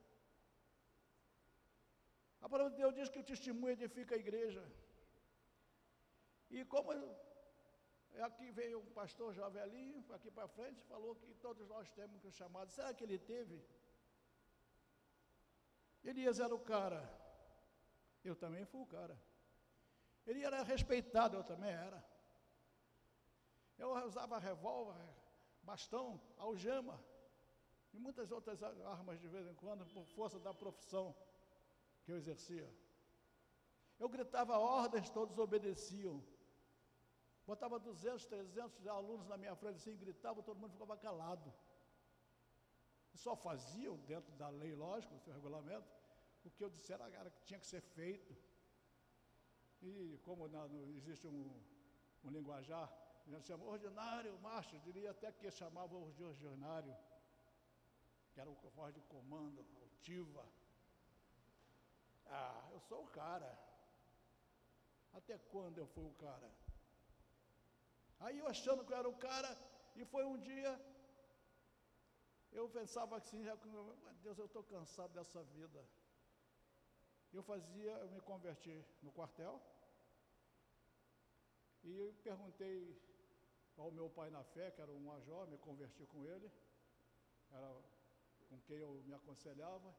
A 2.41 2.49
palavra 2.49 2.71
de 2.73 2.77
Deus 2.77 2.95
diz 2.95 3.09
que 3.09 3.19
o 3.19 3.25
testemunho 3.25 3.73
edifica 3.73 4.15
a 4.15 4.19
igreja. 4.19 4.65
E 6.51 6.65
como 6.65 6.93
aqui 8.23 8.51
veio 8.51 8.81
um 8.81 8.91
pastor 8.93 9.35
Javelinho, 9.35 10.05
aqui 10.13 10.31
para 10.31 10.49
frente, 10.49 10.83
falou 10.85 11.15
que 11.17 11.35
todos 11.35 11.69
nós 11.69 11.91
temos 11.91 12.25
um 12.25 12.31
chamado. 12.31 12.71
Será 12.71 12.93
que 12.95 13.05
ele 13.05 13.19
teve? 13.19 13.63
Elias 16.05 16.39
era 16.41 16.55
o 16.55 16.59
cara. 16.59 17.03
Eu 18.25 18.37
também 18.37 18.65
fui 18.65 18.81
o 18.81 18.87
cara. 18.87 19.19
Ele 20.27 20.43
era 20.43 20.63
respeitado, 20.63 21.37
eu 21.37 21.45
também 21.45 21.71
era. 21.71 22.05
Eu 23.79 23.91
usava 24.07 24.39
revólver, 24.39 24.97
bastão, 25.63 26.21
algema 26.37 26.99
e 27.93 27.99
muitas 27.99 28.31
outras 28.31 28.63
armas 28.63 29.21
de 29.21 29.29
vez 29.29 29.47
em 29.47 29.55
quando, 29.55 29.87
por 29.87 30.07
força 30.07 30.39
da 30.39 30.53
profissão 30.53 31.15
que 32.05 32.13
eu 32.13 32.17
exercia. 32.17 32.71
Eu 33.99 34.09
gritava 34.09 34.59
ordens, 34.59 35.09
todos 35.09 35.39
obedeciam. 35.39 36.23
Botava 37.47 37.79
200, 37.79 38.27
300 38.27 38.87
alunos 38.89 39.27
na 39.29 39.37
minha 39.37 39.55
frente 39.55 39.77
assim, 39.77 39.97
gritava, 39.97 40.43
todo 40.43 40.59
mundo 40.59 40.73
ficava 40.73 40.97
calado. 40.97 41.53
Só 43.15 43.37
faziam, 43.37 43.97
dentro 43.99 44.33
da 44.33 44.49
lei, 44.49 44.75
lógico, 44.75 45.15
do 45.15 45.21
seu 45.21 45.33
regulamento, 45.33 45.87
o 46.45 46.51
que 46.51 46.63
eu 46.63 46.71
disser 46.71 47.01
era 47.01 47.31
que 47.31 47.43
tinha 47.45 47.59
que 47.59 47.67
ser 47.67 47.81
feito. 47.81 48.37
E 49.81 50.19
como 50.25 50.49
não, 50.49 50.67
existe 50.97 51.27
um, 51.27 51.49
um 52.25 52.31
linguajar, 52.31 52.93
já 53.29 53.41
chama 53.41 53.65
ordinário, 53.65 54.39
macho, 54.41 54.79
diria 54.81 55.11
até 55.13 55.31
que 55.31 55.51
chamavam 55.51 56.11
de 56.13 56.25
ordinário, 56.25 56.97
que 58.33 58.41
era 58.41 58.51
o 58.51 58.57
voz 58.75 58.93
de 58.95 59.01
comando, 59.03 59.65
altiva. 59.83 60.45
Ah, 62.27 62.69
eu 62.73 62.81
sou 62.81 63.05
o 63.05 63.09
cara. 63.09 63.57
Até 65.13 65.39
quando 65.39 65.79
eu 65.79 65.87
fui 65.87 66.05
o 66.05 66.13
cara? 66.15 66.51
Aí 68.21 68.39
eu 68.39 68.47
achando 68.49 68.85
que 68.85 68.93
eu 68.93 68.97
era 68.97 69.09
o 69.09 69.17
cara, 69.17 69.57
e 69.95 70.05
foi 70.05 70.25
um 70.25 70.39
dia, 70.39 70.73
eu 72.53 72.69
pensava 72.69 73.17
assim, 73.17 73.45
já, 73.45 73.55
Deus, 74.23 74.39
eu 74.39 74.47
estou 74.47 74.65
cansado 74.65 75.13
dessa 75.13 75.43
vida. 75.43 75.85
Eu 77.33 77.43
fazia, 77.43 77.93
eu 77.93 78.11
me 78.11 78.21
converti 78.21 78.85
no 79.03 79.13
quartel, 79.13 79.61
e 81.85 81.99
eu 81.99 82.15
perguntei 82.23 82.77
ao 83.77 83.91
meu 83.91 84.09
pai 84.09 84.31
na 84.31 84.43
fé, 84.43 84.71
que 84.71 84.81
era 84.81 84.91
um 84.91 85.01
major, 85.01 85.47
me 85.47 85.59
converti 85.59 86.07
com 86.07 86.25
ele, 86.25 86.51
era 87.51 87.71
com 88.49 88.59
quem 88.63 88.79
eu 88.79 88.93
me 89.05 89.15
aconselhava. 89.15 89.95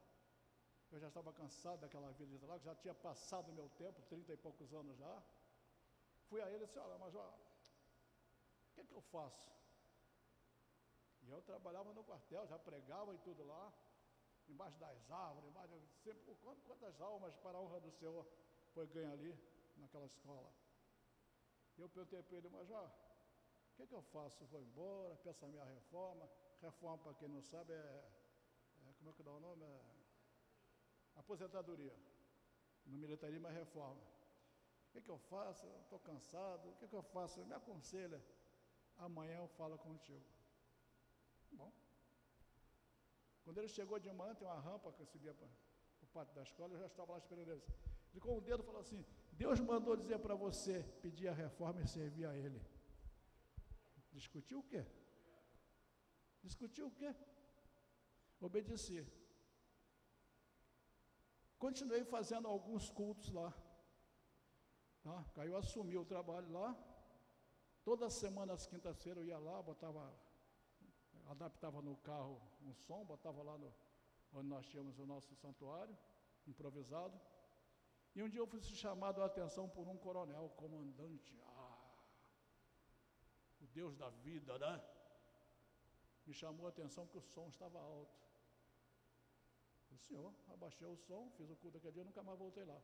Eu 0.90 0.98
já 0.98 1.08
estava 1.08 1.32
cansado 1.32 1.80
daquela 1.80 2.10
vida 2.12 2.36
de 2.38 2.46
lá, 2.46 2.58
já 2.58 2.74
tinha 2.74 2.94
passado 2.94 3.52
meu 3.52 3.68
tempo, 3.70 4.02
trinta 4.02 4.32
e 4.32 4.36
poucos 4.36 4.72
anos 4.72 4.96
já. 4.96 5.22
Fui 6.28 6.40
a 6.40 6.50
ele 6.50 6.64
e 6.64 6.66
disse, 6.66 6.78
olha, 6.78 6.98
major, 6.98 7.32
que, 8.78 8.82
é 8.82 8.86
que 8.86 8.94
eu 8.94 9.00
faço? 9.00 9.50
E 11.22 11.30
eu 11.30 11.42
trabalhava 11.42 11.92
no 11.92 12.04
quartel, 12.04 12.46
já 12.46 12.58
pregava 12.58 13.14
e 13.14 13.18
tudo 13.18 13.44
lá, 13.44 13.72
embaixo 14.48 14.78
das 14.78 15.10
árvores, 15.10 15.48
embaixo, 15.48 15.74
sempre, 16.02 16.34
quantas 16.64 17.00
almas 17.00 17.36
para 17.36 17.58
a 17.58 17.60
honra 17.60 17.80
do 17.80 17.90
Senhor 17.90 18.26
foi 18.72 18.86
ganho 18.86 19.12
ali, 19.12 19.36
naquela 19.76 20.06
escola. 20.06 20.50
E 21.76 21.80
eu 21.80 21.88
perguntei 21.88 22.22
para 22.22 22.36
ele, 22.36 22.64
já, 22.64 22.82
o 22.82 23.76
que, 23.76 23.86
que 23.86 23.94
eu 23.94 24.02
faço? 24.02 24.44
Vou 24.46 24.60
embora, 24.60 25.16
peço 25.16 25.44
a 25.44 25.48
minha 25.48 25.64
reforma. 25.64 26.28
Reforma, 26.60 26.98
para 26.98 27.14
quem 27.14 27.28
não 27.28 27.42
sabe, 27.42 27.72
é, 27.72 27.76
é, 27.76 28.92
como 28.98 29.10
é 29.10 29.12
que 29.12 29.22
dá 29.22 29.30
o 29.30 29.40
nome? 29.40 29.64
É, 29.64 29.80
aposentadoria. 31.16 31.94
No 32.84 32.98
militarismo 32.98 33.46
é 33.46 33.52
reforma. 33.52 34.02
O 34.88 34.90
que, 34.92 35.00
que 35.02 35.10
eu 35.10 35.18
faço? 35.18 35.66
Estou 35.82 36.00
cansado. 36.00 36.70
O 36.70 36.76
que, 36.76 36.88
que 36.88 36.96
eu 36.96 37.02
faço? 37.02 37.44
Me 37.44 37.54
aconselha. 37.54 38.20
Amanhã 38.98 39.36
eu 39.38 39.48
falo 39.48 39.78
contigo. 39.78 40.24
Bom. 41.52 41.72
Quando 43.44 43.58
ele 43.58 43.68
chegou 43.68 43.98
de 43.98 44.12
manhã, 44.12 44.34
tem 44.34 44.46
uma 44.46 44.60
rampa 44.60 44.92
que 44.92 45.04
subia 45.06 45.34
para 45.34 45.48
o 46.02 46.06
pátio 46.08 46.34
da 46.34 46.42
escola, 46.42 46.74
eu 46.74 46.80
já 46.80 46.86
estava 46.86 47.12
lá 47.12 47.18
esperando 47.18 47.50
ele. 47.52 47.62
Ele 48.10 48.20
com 48.20 48.36
o 48.36 48.40
dedo 48.40 48.62
falou 48.62 48.80
assim: 48.80 49.04
Deus 49.32 49.60
mandou 49.60 49.96
dizer 49.96 50.18
para 50.18 50.34
você 50.34 50.82
pedir 51.02 51.28
a 51.28 51.32
reforma 51.32 51.80
e 51.80 51.86
servir 51.86 52.26
a 52.26 52.36
Ele. 52.36 52.60
Discutiu 54.12 54.58
o 54.60 54.62
quê? 54.62 54.84
Discutiu 56.42 56.88
o 56.88 56.90
quê? 56.90 57.14
Obedeci. 58.40 59.06
Continuei 61.58 62.04
fazendo 62.04 62.48
alguns 62.48 62.88
cultos 62.90 63.30
lá. 63.32 63.52
Tá? 65.02 65.24
Aí 65.36 65.48
eu 65.48 65.56
assumi 65.56 65.96
o 65.96 66.04
trabalho 66.04 66.50
lá. 66.50 66.76
Toda 67.88 68.10
semana, 68.10 68.52
às 68.52 68.66
quintas-feiras, 68.66 69.22
eu 69.22 69.28
ia 69.30 69.38
lá, 69.38 69.62
botava 69.62 70.14
adaptava 71.34 71.80
no 71.80 71.96
carro 72.08 72.38
um 72.60 72.74
som, 72.74 73.02
botava 73.02 73.42
lá 73.42 73.56
no, 73.56 73.72
onde 74.34 74.46
nós 74.46 74.66
tínhamos 74.66 74.98
o 74.98 75.06
nosso 75.06 75.34
santuário, 75.36 75.96
improvisado. 76.46 77.18
E 78.14 78.22
um 78.22 78.28
dia 78.28 78.40
eu 78.42 78.46
fui 78.46 78.60
chamado 78.60 79.22
a 79.22 79.24
atenção 79.24 79.70
por 79.70 79.88
um 79.88 79.96
coronel, 79.96 80.50
comandante, 80.50 81.40
ah, 81.46 81.78
o 83.62 83.66
Deus 83.68 83.96
da 83.96 84.10
vida, 84.10 84.58
né? 84.58 84.84
Me 86.26 86.34
chamou 86.34 86.66
a 86.66 86.68
atenção 86.68 87.06
porque 87.06 87.16
o 87.16 87.22
som 87.22 87.48
estava 87.48 87.80
alto. 87.80 88.20
O 89.90 89.96
senhor, 89.96 90.34
abaixei 90.50 90.86
o 90.86 90.98
som, 90.98 91.30
fiz 91.38 91.48
o 91.48 91.56
culto 91.56 91.78
aquele 91.78 91.94
dia, 91.94 92.04
nunca 92.04 92.22
mais 92.22 92.38
voltei 92.38 92.66
lá. 92.66 92.82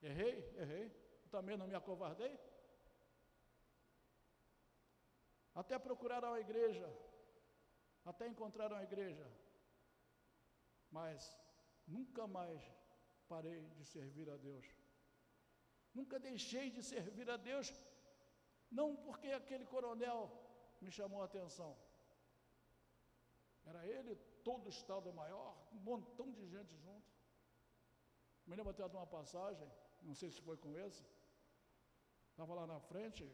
Errei, 0.00 0.36
errei. 0.56 1.11
Também 1.34 1.56
não 1.56 1.66
me 1.66 1.74
acovardei. 1.74 2.32
Até 5.60 5.78
procuraram 5.78 6.32
a 6.34 6.40
igreja, 6.40 6.88
até 8.10 8.26
encontraram 8.26 8.76
a 8.76 8.84
igreja, 8.88 9.26
mas 10.90 11.18
nunca 11.86 12.26
mais 12.26 12.60
parei 13.28 13.60
de 13.76 13.84
servir 13.94 14.28
a 14.30 14.36
Deus. 14.36 14.66
Nunca 15.98 16.18
deixei 16.18 16.70
de 16.70 16.82
servir 16.82 17.28
a 17.30 17.36
Deus, 17.36 17.72
não 18.70 18.88
porque 18.96 19.28
aquele 19.28 19.66
coronel 19.74 20.20
me 20.80 20.90
chamou 20.90 21.20
a 21.22 21.26
atenção. 21.26 21.72
Era 23.64 23.86
ele, 23.86 24.16
todo 24.42 24.66
o 24.66 24.74
Estado 24.76 25.12
maior, 25.22 25.50
um 25.72 25.80
montão 25.90 26.28
de 26.32 26.46
gente 26.54 26.74
junto. 26.84 27.10
Me 28.46 28.56
lembro 28.56 28.72
até 28.72 28.88
de 28.88 28.96
uma 28.96 29.06
passagem, 29.06 29.70
não 30.02 30.14
sei 30.14 30.30
se 30.30 30.40
foi 30.40 30.56
com 30.56 30.76
esse, 30.86 31.04
estava 32.32 32.54
lá 32.54 32.66
na 32.66 32.80
frente, 32.80 33.24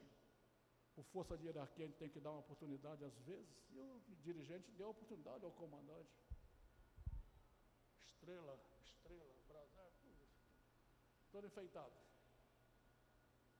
por 0.95 1.05
força 1.05 1.37
de 1.39 1.47
hierarquia, 1.47 1.85
a 1.85 1.89
gente 1.89 1.99
tem 1.99 2.11
que 2.11 2.21
dar 2.21 2.33
uma 2.33 2.41
oportunidade 2.41 3.05
às 3.05 3.17
vezes, 3.21 3.65
e 3.71 3.79
o 3.79 4.01
dirigente 4.23 4.71
deu 4.73 4.89
a 4.89 4.91
oportunidade 4.91 5.45
ao 5.45 5.53
comandante. 5.53 6.15
Estrela, 8.05 8.59
estrela, 8.85 9.35
brasar, 9.47 9.91
tudo 10.01 10.13
isso. 10.25 10.43
Todo 11.31 11.47
enfeitado. 11.47 11.97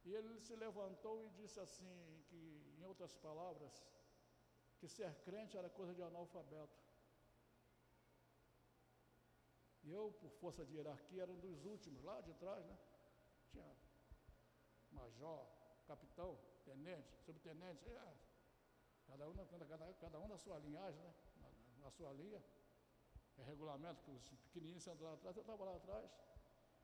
E 0.05 0.15
ele 0.15 0.41
se 0.41 0.55
levantou 0.57 1.23
e 1.25 1.31
disse 1.31 1.61
assim, 1.61 2.25
que, 2.29 2.75
em 2.79 2.85
outras 2.85 3.15
palavras, 3.15 3.73
que 4.79 4.89
ser 4.89 5.15
crente 5.23 5.57
era 5.57 5.71
coisa 5.71 5.95
de 5.95 6.03
analfabeto. 6.03 6.79
E 9.85 9.93
eu, 9.93 10.13
por 10.21 10.31
força 10.41 10.65
de 10.65 10.75
hierarquia, 10.75 11.23
era 11.23 11.31
um 11.31 11.39
dos 11.39 11.65
últimos, 11.65 12.03
lá 12.03 12.21
de 12.21 12.35
trás, 12.35 12.65
né? 12.67 12.77
Tinha 13.51 13.77
major, 14.99 15.47
capitão, 15.87 16.39
tenente, 16.65 17.09
subtenente, 17.25 17.89
é, 17.89 18.15
cada, 19.07 19.29
um, 19.29 19.35
cada, 19.47 19.95
cada 19.95 20.19
um 20.19 20.29
na 20.29 20.39
sua 20.39 20.59
linhagem, 20.59 21.01
né? 21.03 21.15
na, 21.41 21.85
na 21.85 21.91
sua 21.91 22.13
linha. 22.13 22.43
É 23.39 23.43
regulamento 23.43 24.03
que 24.03 24.11
os 24.11 24.29
pequenininhos 24.47 24.83
sentam 24.83 25.07
lá 25.07 25.15
atrás, 25.15 25.37
eu 25.37 25.43
estava 25.43 25.65
lá 25.65 25.77
atrás. 25.77 26.11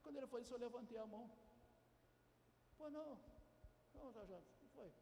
Quando 0.03 0.17
ele 0.17 0.27
foi 0.27 0.43
isso, 0.43 0.55
eu 0.55 0.59
levantei 0.59 0.99
a 0.99 1.07
mão. 1.07 1.31
Pô, 2.77 2.89
não, 2.91 3.19
não, 3.95 4.13
tá, 4.13 4.25
já, 4.25 4.41
foi. 4.75 4.93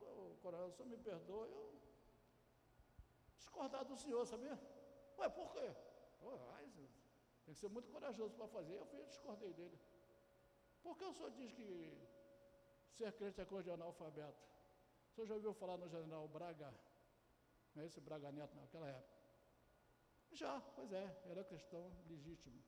O 0.00 0.36
coronel, 0.42 0.68
o 0.68 0.72
senhor 0.72 0.88
me 0.88 0.96
perdoa, 0.96 1.46
eu 1.48 1.78
discordar 3.36 3.84
do 3.84 3.96
senhor, 3.96 4.24
sabia? 4.26 4.58
Ué, 5.18 5.28
por 5.28 5.52
quê? 5.52 5.74
Tem 7.44 7.54
que 7.54 7.60
ser 7.60 7.68
muito 7.68 7.90
corajoso 7.90 8.34
para 8.34 8.46
fazer. 8.46 8.74
Eu 8.74 8.86
eu 8.92 9.06
discordei 9.06 9.52
dele. 9.54 9.78
Por 10.82 10.96
que 10.98 11.04
o 11.04 11.14
senhor 11.14 11.30
diz 11.30 11.50
que 11.52 11.68
Ser 12.90 13.12
crente 13.12 13.40
é 13.40 13.44
coisa 13.44 13.64
de 13.64 13.70
analfabeto. 13.70 14.44
O 15.08 15.14
senhor 15.14 15.26
já 15.26 15.34
ouviu 15.34 15.52
falar 15.52 15.76
no 15.76 15.88
general 15.88 16.26
Braga? 16.28 16.72
Não 17.74 17.82
é 17.82 17.86
esse 17.86 18.00
Braga 18.00 18.32
Neto 18.32 18.56
naquela 18.56 18.88
época? 18.88 19.18
Já, 20.32 20.60
pois 20.76 20.92
é, 20.92 21.22
era 21.26 21.44
cristão 21.44 21.90
legítimo. 22.08 22.62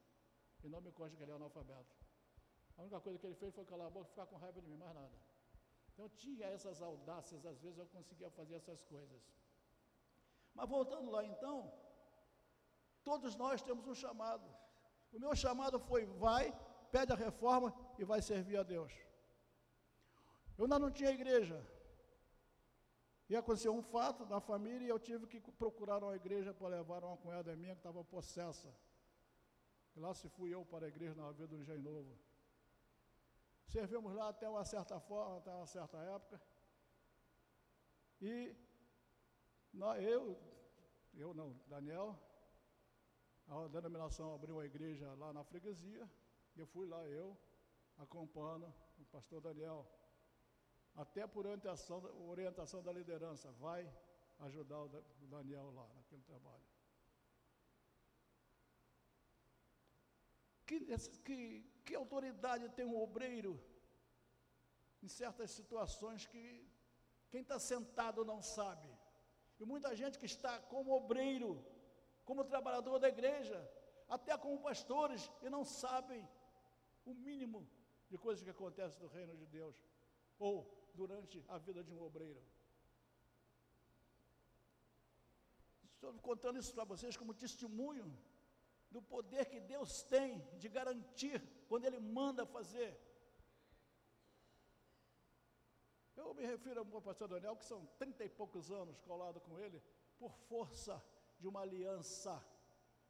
E 0.63 0.69
não 0.69 0.81
me 0.81 0.93
consta 0.93 1.17
que 1.17 1.23
ele 1.23 1.33
é 1.33 1.35
analfabeto. 1.35 1.97
A 2.77 2.83
única 2.83 3.01
coisa 3.01 3.19
que 3.19 3.27
ele 3.27 3.35
fez 3.35 3.55
foi 3.55 3.65
calar 3.65 3.87
a 3.87 3.91
boca 3.91 4.07
e 4.07 4.11
ficar 4.11 4.27
com 4.27 4.37
raiva 4.37 4.61
de 4.61 4.69
mim, 4.69 4.77
mais 4.77 4.95
nada. 4.95 5.17
Então 5.93 6.09
tinha 6.11 6.47
essas 6.47 6.81
audácias, 6.81 7.45
às 7.45 7.59
vezes 7.61 7.79
eu 7.79 7.87
conseguia 7.87 8.31
fazer 8.31 8.55
essas 8.55 8.83
coisas. 8.85 9.23
Mas 10.55 10.69
voltando 10.69 11.11
lá 11.11 11.25
então, 11.25 11.73
todos 13.05 13.37
nós 13.37 13.63
temos 13.63 13.87
um 13.87 13.95
chamado. 13.95 14.49
O 15.13 15.19
meu 15.19 15.35
chamado 15.35 15.79
foi: 15.79 16.07
vai, 16.07 16.53
pede 16.91 17.13
a 17.13 17.17
reforma 17.17 17.75
e 17.99 18.05
vai 18.05 18.23
servir 18.23 18.57
a 18.57 18.63
Deus. 18.63 18.93
Eu 20.61 20.65
ainda 20.65 20.79
não 20.79 20.91
tinha 20.91 21.11
igreja. 21.11 21.59
E 23.31 23.35
aconteceu 23.35 23.75
um 23.75 23.81
fato 23.81 24.27
na 24.27 24.41
família 24.43 24.85
e 24.85 24.91
eu 24.91 24.99
tive 24.99 25.27
que 25.27 25.41
procurar 25.41 26.05
uma 26.05 26.15
igreja 26.15 26.53
para 26.53 26.69
levar 26.69 27.03
uma 27.03 27.17
cunhada 27.17 27.57
minha 27.57 27.75
que 27.75 27.79
estava 27.79 28.05
possessa. 28.05 28.69
E 29.97 30.01
lá 30.01 30.13
se 30.13 30.29
fui 30.29 30.53
eu 30.53 30.63
para 30.67 30.85
a 30.85 30.89
igreja 30.91 31.15
na 31.15 31.29
Avenida 31.29 31.47
do 31.47 31.63
Engenho 31.63 31.81
Novo. 31.81 32.15
Servimos 33.69 34.13
lá 34.13 34.29
até 34.29 34.51
uma 34.51 34.63
certa 34.67 35.01
forma, 35.01 35.39
até 35.39 35.51
uma 35.51 35.67
certa 35.67 35.97
época. 35.97 36.39
E 38.21 38.55
nós, 39.73 40.05
eu, 40.05 40.39
eu 41.15 41.33
não, 41.33 41.59
Daniel, 41.69 42.19
a 43.49 43.67
denominação 43.69 44.35
abriu 44.35 44.57
uma 44.57 44.67
igreja 44.67 45.11
lá 45.15 45.33
na 45.33 45.43
freguesia. 45.43 46.07
Eu 46.55 46.67
fui 46.67 46.87
lá, 46.87 47.03
eu, 47.09 47.35
acompanhando 47.97 48.71
o 48.99 49.07
pastor 49.07 49.41
Daniel 49.41 49.91
até 51.03 51.27
por 51.27 51.47
orientação, 51.47 51.99
orientação 52.29 52.83
da 52.83 52.93
liderança, 52.93 53.51
vai 53.53 53.83
ajudar 54.41 54.81
o 54.83 54.89
Daniel 55.35 55.71
lá 55.79 55.87
naquele 55.97 56.23
trabalho. 56.23 56.67
Que, 60.67 60.79
que, 61.27 61.39
que 61.85 61.95
autoridade 61.95 62.69
tem 62.71 62.85
um 62.85 63.01
obreiro 63.01 63.53
em 65.03 65.09
certas 65.09 65.51
situações 65.51 66.27
que 66.27 66.45
quem 67.31 67.41
está 67.41 67.59
sentado 67.59 68.25
não 68.25 68.43
sabe? 68.43 68.91
E 69.59 69.65
muita 69.65 69.95
gente 69.97 70.19
que 70.19 70.27
está 70.27 70.59
como 70.73 70.93
obreiro, 70.93 71.65
como 72.25 72.45
trabalhador 72.45 72.99
da 72.99 73.09
igreja, 73.09 73.59
até 74.07 74.37
como 74.37 74.61
pastores, 74.61 75.31
e 75.43 75.49
não 75.49 75.65
sabem 75.65 76.29
o 77.07 77.15
mínimo 77.15 77.67
de 78.11 78.19
coisas 78.19 78.45
que 78.45 78.51
acontecem 78.51 79.01
no 79.03 79.09
reino 79.09 79.35
de 79.37 79.47
Deus. 79.47 79.77
Ou 80.39 80.80
durante 80.95 81.45
a 81.49 81.59
vida 81.59 81.83
de 81.83 81.93
um 81.93 82.03
obreiro. 82.03 82.43
Estou 85.95 86.13
contando 86.15 86.59
isso 86.59 86.73
para 86.73 86.85
vocês 86.85 87.17
como 87.17 87.35
testemunho 87.35 88.07
do 88.91 89.03
poder 89.03 89.45
que 89.47 89.61
Deus 89.61 90.03
tem 90.03 90.41
de 90.59 90.69
garantir 90.69 91.41
quando 91.69 91.85
Ele 91.85 92.01
manda 92.01 92.47
fazer. 92.47 92.99
Eu 96.17 96.35
me 96.35 96.45
refiro 96.45 96.81
ao 96.81 97.03
pastor 97.03 97.29
Daniel, 97.29 97.57
que 97.57 97.65
são 97.65 97.87
trinta 97.99 98.25
e 98.25 98.29
poucos 98.29 98.71
anos 98.71 99.01
colado 99.01 99.41
com 99.41 99.59
ele, 99.59 99.83
por 100.19 100.33
força 100.51 101.03
de 101.39 101.49
uma 101.49 101.61
aliança. 101.61 102.45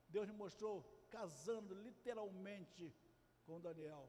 Deus 0.08 0.28
me 0.28 0.34
mostrou 0.34 0.82
casando 1.10 1.74
literalmente 1.74 2.94
com 3.44 3.60
Daniel. 3.60 4.08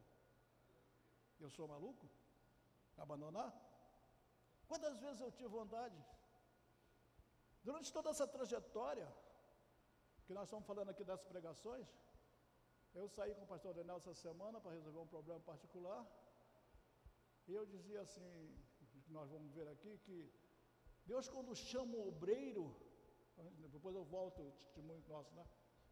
Eu 1.40 1.50
sou 1.50 1.68
maluco? 1.68 2.08
Abandonar? 3.06 3.50
Quantas 4.70 4.96
vezes 5.04 5.20
eu 5.22 5.32
tive 5.38 5.50
vontade? 5.60 6.00
Durante 7.68 7.90
toda 7.96 8.10
essa 8.14 8.28
trajetória, 8.36 9.08
que 10.26 10.34
nós 10.38 10.46
estamos 10.48 10.66
falando 10.72 10.90
aqui 10.94 11.04
das 11.12 11.24
pregações, 11.32 11.88
Eu 12.94 13.08
saí 13.16 13.34
com 13.36 13.44
o 13.44 13.52
pastor 13.52 13.74
Daniel 13.74 13.98
essa 13.98 14.14
semana 14.14 14.60
para 14.60 14.72
resolver 14.78 15.00
um 15.00 15.08
problema 15.08 15.40
particular. 15.52 16.02
E 17.48 17.54
eu 17.54 17.66
dizia 17.66 18.02
assim, 18.02 18.30
nós 19.18 19.30
vamos 19.30 19.52
ver 19.54 19.68
aqui, 19.68 19.98
que 20.06 20.18
Deus 21.06 21.30
quando 21.30 21.56
chama 21.56 21.96
o 21.96 22.08
obreiro, 22.10 22.66
depois 23.76 23.96
eu 23.96 24.04
volto 24.04 24.42
o 24.42 24.52
testemunho 24.52 25.04
nosso, 25.08 25.34
né? 25.34 25.46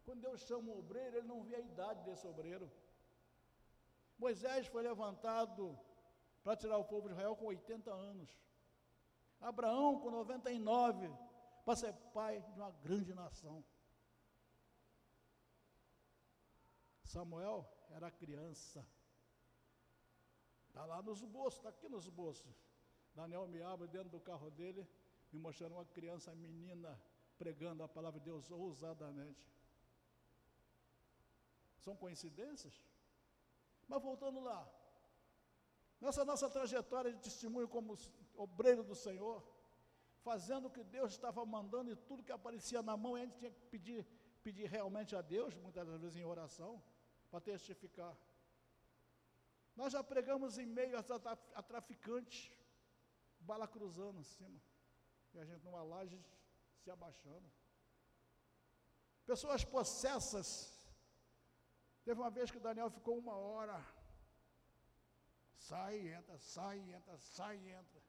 Quando 0.04 0.20
Deus 0.20 0.40
chama 0.42 0.70
o 0.70 0.78
obreiro, 0.78 1.16
ele 1.16 1.26
não 1.26 1.42
vê 1.42 1.56
a 1.56 1.60
idade 1.60 2.04
desse 2.04 2.26
obreiro. 2.26 2.70
Moisés 4.18 4.66
foi 4.66 4.82
levantado 4.82 5.78
para 6.42 6.56
tirar 6.56 6.78
o 6.78 6.84
povo 6.84 7.08
de 7.08 7.14
Israel 7.14 7.36
com 7.36 7.46
80 7.46 7.90
anos. 7.90 8.30
Abraão 9.40 10.00
com 10.00 10.10
99, 10.10 11.10
para 11.64 11.76
ser 11.76 11.92
pai 12.12 12.40
de 12.40 12.60
uma 12.60 12.70
grande 12.70 13.14
nação. 13.14 13.64
Samuel 17.04 17.68
era 17.90 18.10
criança. 18.10 18.86
Está 20.68 20.84
lá 20.84 21.02
nos 21.02 21.24
bolsos, 21.24 21.58
está 21.58 21.70
aqui 21.70 21.88
nos 21.88 22.08
bolsos. 22.08 22.54
Daniel 23.14 23.48
me 23.48 23.60
abre 23.62 23.88
dentro 23.88 24.08
do 24.08 24.20
carro 24.20 24.50
dele, 24.50 24.88
me 25.32 25.38
mostrando 25.38 25.74
uma 25.74 25.84
criança 25.84 26.34
menina 26.34 27.00
pregando 27.36 27.82
a 27.82 27.88
palavra 27.88 28.20
de 28.20 28.26
Deus 28.26 28.50
ousadamente. 28.50 29.50
São 31.78 31.96
coincidências? 31.96 32.80
Mas 33.88 34.02
voltando 34.02 34.40
lá, 34.40 34.70
nessa 36.00 36.24
nossa 36.24 36.48
trajetória 36.48 37.12
de 37.12 37.20
testemunho 37.20 37.68
como 37.68 37.96
obreiro 38.34 38.82
do 38.82 38.94
Senhor, 38.94 39.42
fazendo 40.22 40.66
o 40.66 40.70
que 40.70 40.82
Deus 40.82 41.12
estava 41.12 41.44
mandando 41.44 41.90
e 41.90 41.96
tudo 41.96 42.22
que 42.22 42.32
aparecia 42.32 42.82
na 42.82 42.96
mão, 42.96 43.14
a 43.14 43.20
gente 43.20 43.38
tinha 43.38 43.50
que 43.50 43.60
pedir, 43.66 44.06
pedir 44.42 44.66
realmente 44.68 45.14
a 45.14 45.22
Deus, 45.22 45.54
muitas 45.56 45.86
das 45.86 46.00
vezes 46.00 46.16
em 46.16 46.24
oração, 46.24 46.82
para 47.30 47.40
testificar. 47.40 48.16
Nós 49.76 49.92
já 49.92 50.02
pregamos 50.02 50.58
em 50.58 50.66
meio 50.66 50.96
a, 50.98 51.62
traficantes, 51.62 52.50
bala 53.38 53.66
cruzando 53.68 54.18
em 54.20 54.24
cima, 54.24 54.60
e 55.32 55.38
a 55.38 55.44
gente 55.44 55.64
numa 55.64 55.82
laje 55.82 56.18
se 56.82 56.90
abaixando. 56.90 57.48
Pessoas 59.24 59.64
possessas. 59.64 60.48
Teve 62.04 62.20
uma 62.20 62.30
vez 62.30 62.50
que 62.50 62.56
o 62.56 62.60
Daniel 62.68 62.90
ficou 62.90 63.16
uma 63.16 63.36
hora. 63.36 63.78
Sai, 65.70 65.96
entra, 66.18 66.36
sai, 66.38 66.78
entra, 66.96 67.16
sai, 67.18 67.56
entra. 67.78 68.00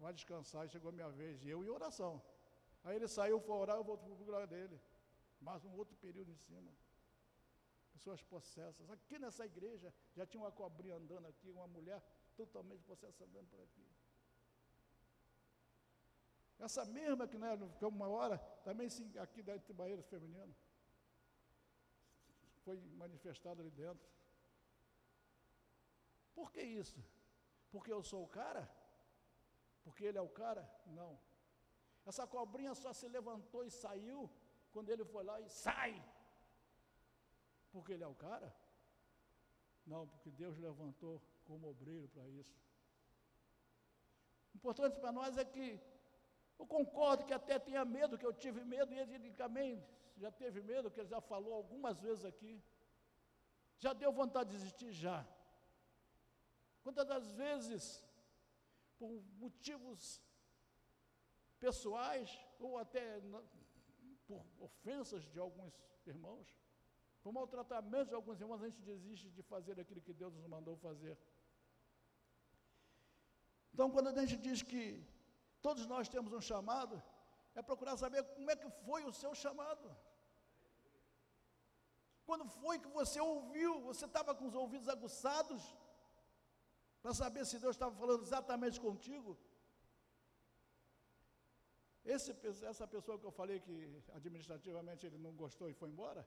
Vai 0.00 0.12
descansar, 0.12 0.68
chegou 0.68 0.88
a 0.88 0.92
minha 0.92 1.10
vez. 1.10 1.44
E 1.44 1.48
eu 1.48 1.62
em 1.64 1.68
oração. 1.68 2.20
Aí 2.82 2.96
ele 2.96 3.06
saiu, 3.06 3.38
foi 3.40 3.54
orar, 3.54 3.76
eu 3.76 3.84
volto 3.84 4.02
para 4.04 4.12
o 4.12 4.18
lugar 4.18 4.46
dele. 4.48 4.80
Mais 5.40 5.64
um 5.64 5.72
outro 5.76 5.96
período 6.04 6.32
em 6.32 6.36
cima. 6.46 6.72
Pessoas 7.92 8.20
possessas. 8.24 8.90
Aqui 8.90 9.16
nessa 9.16 9.46
igreja 9.46 9.94
já 10.16 10.26
tinha 10.26 10.42
uma 10.42 10.50
cobrinha 10.50 10.96
andando 10.96 11.26
aqui, 11.28 11.48
uma 11.50 11.68
mulher 11.68 12.02
totalmente 12.36 12.82
possessa 12.82 13.24
andando 13.24 13.48
por 13.48 13.60
aqui. 13.60 13.86
Essa 16.58 16.84
mesma 16.84 17.28
que 17.28 17.38
né, 17.38 17.56
ficou 17.74 17.90
uma 17.90 18.08
hora, 18.08 18.38
também 18.64 18.88
sim, 18.88 19.06
aqui 19.18 19.40
dentro 19.40 19.68
do 19.68 19.74
banheiro 19.74 20.02
feminino. 20.02 20.52
Foi 22.64 22.76
manifestado 23.04 23.60
ali 23.60 23.70
dentro. 23.70 24.04
Por 26.34 26.50
que 26.52 26.62
isso? 26.62 27.00
Porque 27.70 27.92
eu 27.92 28.02
sou 28.02 28.22
o 28.24 28.28
cara? 28.28 28.68
Porque 29.84 30.04
ele 30.04 30.18
é 30.18 30.20
o 30.20 30.28
cara? 30.28 30.68
Não. 30.86 31.18
Essa 32.04 32.26
cobrinha 32.26 32.74
só 32.74 32.92
se 32.92 33.08
levantou 33.08 33.64
e 33.64 33.70
saiu 33.70 34.30
quando 34.72 34.90
ele 34.90 35.04
foi 35.04 35.24
lá 35.24 35.40
e 35.40 35.48
sai. 35.48 35.94
Porque 37.72 37.92
ele 37.92 38.04
é 38.04 38.06
o 38.06 38.14
cara? 38.14 38.54
Não, 39.86 40.06
porque 40.06 40.30
Deus 40.30 40.56
levantou 40.58 41.20
como 41.44 41.68
obreiro 41.68 42.08
para 42.08 42.26
isso. 42.28 42.56
O 44.52 44.56
importante 44.56 44.98
para 45.00 45.12
nós 45.12 45.36
é 45.36 45.44
que 45.44 45.80
eu 46.58 46.66
concordo 46.66 47.24
que 47.24 47.32
até 47.32 47.58
tenha 47.58 47.84
medo, 47.84 48.18
que 48.18 48.26
eu 48.26 48.32
tive 48.32 48.64
medo, 48.64 48.92
e 48.94 48.98
ele 48.98 49.32
também 49.32 49.84
já 50.16 50.30
teve 50.30 50.60
medo, 50.62 50.90
que 50.90 51.00
ele 51.00 51.08
já 51.08 51.20
falou 51.20 51.54
algumas 51.54 52.00
vezes 52.00 52.24
aqui. 52.24 52.62
Já 53.78 53.92
deu 53.92 54.12
vontade 54.12 54.50
de 54.50 54.56
desistir? 54.56 54.92
Já. 54.92 55.26
Quantas 56.82 57.06
das 57.06 57.26
vezes, 57.42 58.04
por 58.98 59.10
motivos 59.44 60.20
pessoais, 61.58 62.28
ou 62.58 62.78
até 62.78 63.20
na, 63.20 63.40
por 64.26 64.44
ofensas 64.58 65.24
de 65.32 65.38
alguns 65.38 65.74
irmãos, 66.06 66.48
por 67.22 67.32
maltratamento 67.32 68.08
de 68.08 68.14
alguns 68.14 68.40
irmãos, 68.40 68.62
a 68.62 68.68
gente 68.68 68.82
desiste 68.82 69.28
de 69.30 69.42
fazer 69.42 69.78
aquilo 69.78 70.00
que 70.06 70.12
Deus 70.12 70.34
nos 70.34 70.46
mandou 70.46 70.76
fazer. 70.76 71.16
Então, 73.72 73.90
quando 73.90 74.08
a 74.08 74.14
gente 74.20 74.36
diz 74.46 74.60
que 74.62 74.82
todos 75.66 75.86
nós 75.86 76.08
temos 76.08 76.32
um 76.32 76.40
chamado, 76.40 77.00
é 77.54 77.62
procurar 77.62 77.96
saber 77.96 78.22
como 78.34 78.50
é 78.50 78.56
que 78.56 78.70
foi 78.84 79.04
o 79.04 79.12
seu 79.12 79.34
chamado. 79.34 79.88
Quando 82.26 82.44
foi 82.60 82.78
que 82.78 82.88
você 82.88 83.20
ouviu, 83.20 83.80
você 83.80 84.04
estava 84.06 84.34
com 84.34 84.46
os 84.46 84.54
ouvidos 84.54 84.88
aguçados, 84.88 85.62
para 87.02 87.12
saber 87.22 87.44
se 87.44 87.58
Deus 87.58 87.74
estava 87.76 87.94
falando 88.02 88.22
exatamente 88.22 88.80
contigo? 88.80 89.36
Esse, 92.04 92.30
essa 92.72 92.86
pessoa 92.86 93.18
que 93.18 93.26
eu 93.30 93.30
falei 93.30 93.60
que 93.60 93.76
administrativamente 94.14 95.06
ele 95.06 95.18
não 95.18 95.32
gostou 95.42 95.68
e 95.68 95.74
foi 95.74 95.88
embora, 95.90 96.26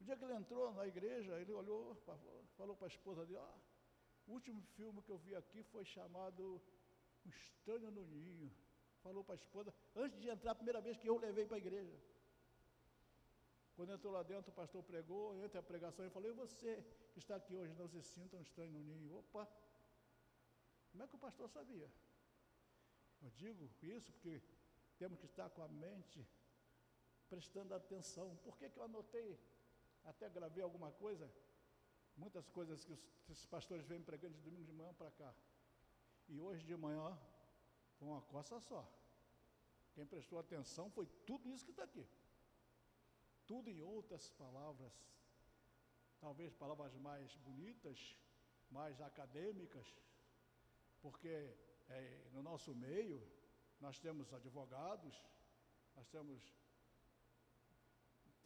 o 0.00 0.04
dia 0.04 0.16
que 0.16 0.24
ele 0.24 0.34
entrou 0.34 0.72
na 0.74 0.86
igreja, 0.86 1.40
ele 1.40 1.52
olhou, 1.52 1.94
falou 2.56 2.76
para 2.76 2.86
a 2.86 2.94
esposa 2.94 3.24
dele, 3.26 3.38
ó, 3.38 3.54
o 4.26 4.32
último 4.32 4.60
filme 4.76 5.02
que 5.02 5.10
eu 5.10 5.18
vi 5.18 5.34
aqui 5.34 5.62
foi 5.64 5.84
chamado 5.84 6.60
um 7.26 7.30
estranho 7.30 7.90
no 7.90 8.04
ninho. 8.06 8.50
Falou 9.02 9.24
para 9.24 9.34
a 9.34 9.40
esposa, 9.42 9.74
antes 9.96 10.20
de 10.20 10.28
entrar, 10.28 10.52
a 10.52 10.54
primeira 10.54 10.80
vez 10.80 10.96
que 10.96 11.08
eu 11.08 11.16
levei 11.18 11.44
para 11.44 11.56
a 11.56 11.58
igreja. 11.58 11.96
Quando 13.74 13.92
entrou 13.92 14.12
lá 14.12 14.22
dentro, 14.22 14.52
o 14.52 14.54
pastor 14.54 14.82
pregou, 14.84 15.36
entre 15.36 15.58
a 15.58 15.62
pregação, 15.62 16.04
ele 16.04 16.14
falou, 16.14 16.30
e 16.30 16.34
você 16.34 16.84
que 17.12 17.18
está 17.18 17.34
aqui 17.36 17.56
hoje, 17.56 17.74
não 17.74 17.88
se 17.88 18.00
sinta 18.02 18.36
um 18.36 18.40
estranho 18.40 18.72
no 18.72 18.80
ninho. 18.80 19.18
Opa! 19.18 19.48
Como 20.92 21.02
é 21.02 21.06
que 21.08 21.16
o 21.16 21.18
pastor 21.18 21.48
sabia? 21.48 21.90
Eu 23.22 23.30
digo 23.30 23.68
isso 23.82 24.12
porque 24.12 24.42
temos 24.98 25.18
que 25.18 25.26
estar 25.26 25.48
com 25.50 25.62
a 25.62 25.68
mente 25.68 26.26
prestando 27.28 27.74
atenção. 27.74 28.36
Por 28.44 28.58
que, 28.58 28.68
que 28.68 28.78
eu 28.78 28.84
anotei? 28.84 29.38
Até 30.04 30.28
gravei 30.28 30.62
alguma 30.62 30.92
coisa. 30.92 31.32
Muitas 32.16 32.46
coisas 32.50 32.84
que 32.84 32.92
os, 32.92 33.02
os 33.28 33.46
pastores 33.46 33.86
vêm 33.86 34.02
pregando 34.02 34.36
de 34.36 34.42
domingo 34.42 34.66
de 34.66 34.72
manhã 34.72 34.92
para 34.94 35.10
cá. 35.12 35.34
E 36.28 36.38
hoje 36.38 36.66
de 36.66 36.76
manhã 36.76 37.18
foi 37.96 38.08
uma 38.08 38.20
coça 38.22 38.60
só. 38.60 38.86
Quem 39.94 40.06
prestou 40.06 40.38
atenção 40.38 40.90
foi 40.90 41.06
tudo 41.26 41.50
isso 41.50 41.64
que 41.64 41.70
está 41.70 41.84
aqui. 41.84 42.06
Tudo 43.46 43.70
em 43.70 43.80
outras 43.80 44.30
palavras. 44.30 44.92
Talvez 46.20 46.54
palavras 46.54 46.94
mais 46.96 47.34
bonitas, 47.36 48.16
mais 48.70 49.00
acadêmicas, 49.00 49.86
porque 51.02 51.34
é, 51.88 52.00
no 52.32 52.42
nosso 52.42 52.74
meio 52.74 53.20
nós 53.80 53.98
temos 53.98 54.32
advogados, 54.32 55.14
nós 55.96 56.08
temos 56.08 56.40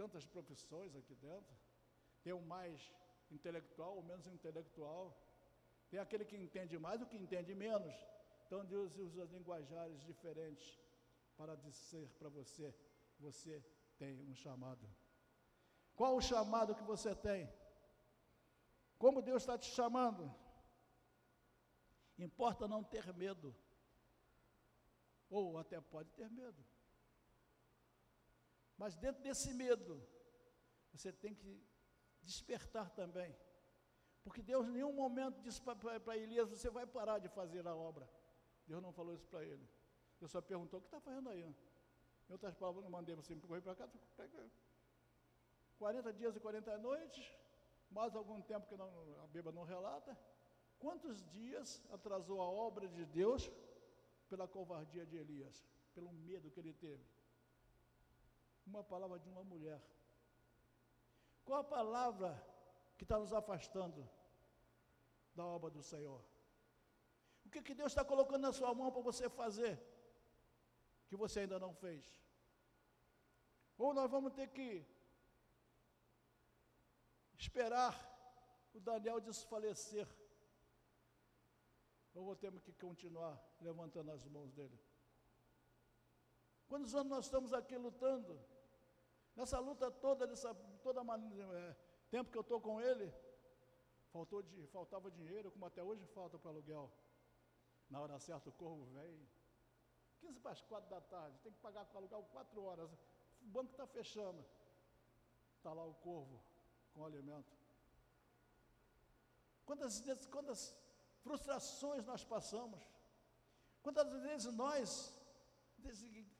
tantas 0.00 0.24
profissões 0.26 0.96
aqui 0.96 1.14
dentro. 1.14 1.54
Tem 2.22 2.32
o 2.32 2.40
mais 2.40 2.92
intelectual, 3.30 3.98
o 3.98 4.02
menos 4.02 4.26
intelectual. 4.26 5.04
Tem 5.90 6.00
aquele 6.00 6.24
que 6.24 6.36
entende 6.36 6.78
mais, 6.78 7.00
o 7.00 7.06
que 7.06 7.16
entende 7.16 7.54
menos. 7.54 7.94
Então 8.46 8.64
Deus 8.64 8.96
usa 8.96 9.24
linguajares 9.24 10.02
diferentes 10.04 10.80
para 11.36 11.54
dizer 11.56 12.08
para 12.18 12.28
você: 12.28 12.74
você 13.18 13.62
tem 13.98 14.14
um 14.30 14.34
chamado. 14.34 14.86
Qual 15.94 16.16
o 16.16 16.20
chamado 16.20 16.74
que 16.74 16.84
você 16.84 17.14
tem? 17.14 17.42
Como 18.98 19.22
Deus 19.22 19.42
está 19.42 19.56
te 19.58 19.70
chamando? 19.78 20.24
Importa 22.18 22.66
não 22.66 22.82
ter 22.82 23.12
medo. 23.14 23.54
Ou 25.28 25.58
até 25.58 25.80
pode 25.80 26.10
ter 26.10 26.30
medo. 26.30 26.64
Mas 28.76 28.94
dentro 28.96 29.22
desse 29.22 29.52
medo, 29.54 30.02
você 30.92 31.12
tem 31.12 31.34
que 31.34 31.62
despertar 32.22 32.90
também. 32.90 33.34
Porque 34.22 34.42
Deus 34.42 34.66
em 34.66 34.72
nenhum 34.72 34.92
momento 34.92 35.40
disse 35.40 35.60
para 35.62 36.16
Elias, 36.16 36.48
você 36.48 36.68
vai 36.68 36.86
parar 36.86 37.18
de 37.18 37.28
fazer 37.28 37.66
a 37.66 37.74
obra. 37.74 38.08
Deus 38.66 38.82
não 38.82 38.92
falou 38.92 39.14
isso 39.14 39.26
para 39.28 39.44
ele. 39.44 39.68
Deus 40.18 40.30
só 40.30 40.40
perguntou, 40.40 40.78
o 40.78 40.82
que 40.82 40.88
está 40.88 41.00
fazendo 41.00 41.28
aí? 41.28 41.42
Em 42.28 42.32
outras 42.32 42.54
palavras, 42.54 42.84
eu 42.84 42.90
mandei 42.90 43.14
você 43.14 43.36
correr 43.36 43.60
para 43.60 43.76
cá, 43.76 43.88
pega 44.16 44.50
40 45.78 46.12
dias 46.12 46.34
e 46.34 46.40
40 46.40 46.78
noites, 46.78 47.24
mais 47.90 48.16
algum 48.16 48.40
tempo 48.42 48.66
que 48.66 48.76
não, 48.76 48.90
a 49.22 49.26
Bíblia 49.28 49.52
não 49.52 49.62
relata. 49.62 50.18
Quantos 50.78 51.22
dias 51.30 51.82
atrasou 51.92 52.40
a 52.40 52.48
obra 52.48 52.86
de 52.88 53.04
Deus 53.04 53.50
pela 54.28 54.46
covardia 54.46 55.06
de 55.06 55.16
Elias, 55.16 55.66
pelo 55.94 56.12
medo 56.12 56.50
que 56.50 56.60
ele 56.60 56.72
teve? 56.72 57.04
Uma 58.66 58.82
palavra 58.82 59.18
de 59.18 59.28
uma 59.28 59.44
mulher. 59.44 59.80
Qual 61.44 61.60
a 61.60 61.64
palavra 61.64 62.30
que 62.96 63.04
está 63.04 63.18
nos 63.18 63.32
afastando 63.32 64.08
da 65.34 65.44
obra 65.44 65.70
do 65.70 65.82
Senhor? 65.82 66.20
O 67.44 67.48
que, 67.48 67.62
que 67.62 67.74
Deus 67.74 67.92
está 67.92 68.04
colocando 68.04 68.42
na 68.42 68.52
sua 68.52 68.74
mão 68.74 68.90
para 68.90 69.00
você 69.00 69.28
fazer, 69.30 69.80
que 71.08 71.16
você 71.16 71.40
ainda 71.40 71.58
não 71.58 71.72
fez? 71.72 72.04
Ou 73.78 73.94
nós 73.94 74.10
vamos 74.10 74.32
ter 74.32 74.48
que 74.48 74.84
esperar 77.38 77.94
o 78.74 78.80
Daniel 78.80 79.20
desfalecer, 79.20 80.08
ou 82.24 82.34
ter 82.34 82.52
que 82.60 82.72
continuar 82.72 83.38
levantando 83.60 84.10
as 84.10 84.24
mãos 84.26 84.52
dele. 84.52 84.78
Quantos 86.68 86.94
anos 86.94 87.10
nós 87.10 87.24
estamos 87.26 87.52
aqui 87.52 87.76
lutando? 87.76 88.38
Nessa 89.34 89.58
luta 89.58 89.90
toda, 89.90 90.26
nessa 90.26 90.54
toda 90.82 91.02
é, 91.02 91.76
tempo 92.10 92.30
que 92.30 92.38
eu 92.38 92.42
estou 92.42 92.60
com 92.60 92.80
ele, 92.80 93.12
faltou 94.10 94.42
de, 94.42 94.66
faltava 94.68 95.10
dinheiro, 95.10 95.50
como 95.50 95.66
até 95.66 95.82
hoje 95.82 96.04
falta 96.06 96.38
para 96.38 96.50
aluguel. 96.50 96.90
Na 97.90 98.00
hora 98.00 98.18
certa 98.18 98.48
o 98.48 98.52
corvo 98.52 98.84
vem. 98.86 99.28
15 100.20 100.40
para 100.40 100.52
as 100.52 100.62
4 100.62 100.88
da 100.88 101.00
tarde, 101.00 101.38
tem 101.40 101.52
que 101.52 101.58
pagar 101.60 101.84
para 101.84 101.98
aluguel 101.98 102.24
4 102.32 102.62
horas. 102.62 102.90
O 103.42 103.46
banco 103.46 103.70
está 103.70 103.86
fechando. 103.86 104.44
Está 105.58 105.72
lá 105.72 105.84
o 105.84 105.94
corvo 105.94 106.40
com 106.94 107.02
o 107.02 107.04
alimento. 107.04 107.54
Quantas, 109.66 110.02
quantas 110.30 110.74
frustrações 111.26 112.04
nós 112.10 112.24
passamos? 112.34 112.82
Quantas 113.84 114.10
vezes 114.26 114.52
nós 114.64 114.88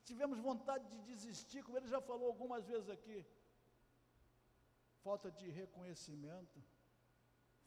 tivemos 0.09 0.39
vontade 0.49 0.85
de 0.93 0.99
desistir, 1.11 1.63
como 1.63 1.77
ele 1.77 1.93
já 1.95 2.01
falou 2.09 2.27
algumas 2.27 2.65
vezes 2.71 2.89
aqui. 2.89 3.19
Falta 5.05 5.29
de 5.39 5.47
reconhecimento, 5.61 6.63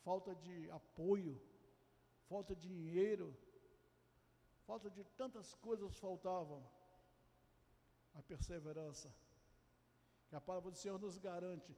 falta 0.07 0.35
de 0.45 0.57
apoio, 0.81 1.35
falta 2.31 2.55
de 2.55 2.69
dinheiro, 2.69 3.29
falta 4.69 4.91
de 4.91 5.05
tantas 5.21 5.55
coisas 5.67 5.99
faltavam. 6.07 6.61
A 8.19 8.23
perseverança. 8.31 9.09
Que 10.29 10.37
a 10.37 10.41
palavra 10.41 10.71
do 10.73 10.77
Senhor 10.77 10.99
nos 10.99 11.17
garante 11.19 11.73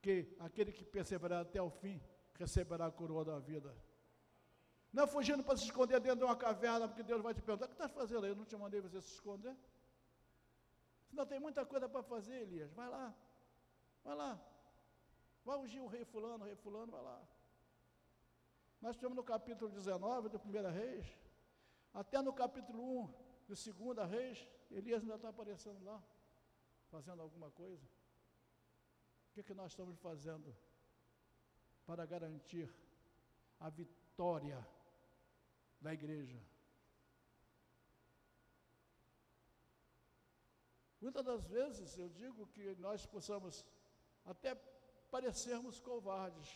que 0.00 0.14
aquele 0.46 0.72
que 0.72 0.84
perseverar 0.84 1.40
até 1.42 1.60
o 1.62 1.70
fim 1.70 2.00
receberá 2.42 2.86
a 2.86 2.90
coroa 2.90 3.24
da 3.24 3.38
vida. 3.38 3.74
Não 4.92 5.04
é 5.04 5.06
fugindo 5.06 5.42
para 5.42 5.56
se 5.56 5.64
esconder 5.64 5.98
dentro 6.00 6.18
de 6.18 6.24
uma 6.24 6.36
caverna, 6.36 6.86
porque 6.86 7.02
Deus 7.02 7.22
vai 7.22 7.34
te 7.34 7.42
perguntar: 7.42 7.66
o 7.66 7.68
que 7.68 7.74
estás 7.74 7.92
fazendo 7.92 8.24
aí? 8.24 8.30
Eu 8.30 8.36
não 8.36 8.44
te 8.44 8.56
mandei 8.56 8.80
você 8.80 9.00
se 9.00 9.12
esconder? 9.14 9.56
Senão 11.08 11.24
tem 11.26 11.40
muita 11.46 11.64
coisa 11.64 11.88
para 11.88 12.02
fazer, 12.02 12.36
Elias. 12.46 12.72
Vai 12.72 12.88
lá. 12.88 13.14
Vai 14.04 14.16
lá. 14.22 14.32
Vai 15.44 15.56
ungir 15.58 15.82
o 15.82 15.86
rei 15.86 16.04
fulano, 16.04 16.44
o 16.44 16.46
rei 16.46 16.56
fulano, 16.56 16.92
vai 16.92 17.02
lá. 17.02 17.20
Nós 18.80 18.96
estamos 18.96 19.16
no 19.16 19.24
capítulo 19.24 19.70
19 19.70 20.28
do 20.28 20.38
1 20.38 20.70
Reis, 20.72 21.06
até 21.94 22.20
no 22.20 22.32
capítulo 22.32 23.02
1 23.02 23.06
do 23.48 23.54
2 23.94 24.10
Reis, 24.10 24.48
Elias 24.70 25.02
ainda 25.02 25.16
está 25.16 25.28
aparecendo 25.28 25.84
lá, 25.84 26.02
fazendo 26.90 27.22
alguma 27.22 27.50
coisa. 27.50 27.84
O 29.28 29.34
que, 29.34 29.40
é 29.40 29.42
que 29.42 29.54
nós 29.54 29.72
estamos 29.72 29.98
fazendo 29.98 30.54
para 31.86 32.06
garantir 32.06 32.72
a 33.58 33.68
vitória 33.68 34.66
da 35.80 35.92
igreja. 35.92 36.40
Muitas 41.00 41.24
das 41.24 41.44
vezes 41.46 41.98
eu 41.98 42.08
digo 42.08 42.46
que 42.46 42.76
nós 42.76 43.04
possamos 43.04 43.66
até 44.24 44.54
parecermos 45.10 45.80
covardes, 45.80 46.48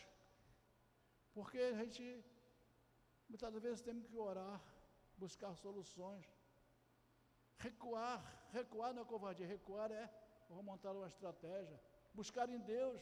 porque 1.33 1.59
a 1.59 1.73
gente 1.83 2.23
muitas 3.27 3.53
vezes 3.61 3.81
temos 3.81 4.05
que 4.05 4.17
orar, 4.17 4.61
buscar 5.17 5.53
soluções, 5.55 6.25
recuar, 7.57 8.19
recuar 8.53 8.93
não 8.93 9.01
é 9.01 9.05
covardia, 9.05 9.45
recuar 9.45 9.91
é 9.91 10.09
montar 10.63 10.93
uma 10.93 11.07
estratégia, 11.07 11.77
buscar 12.13 12.49
em 12.49 12.59
Deus, 12.59 13.01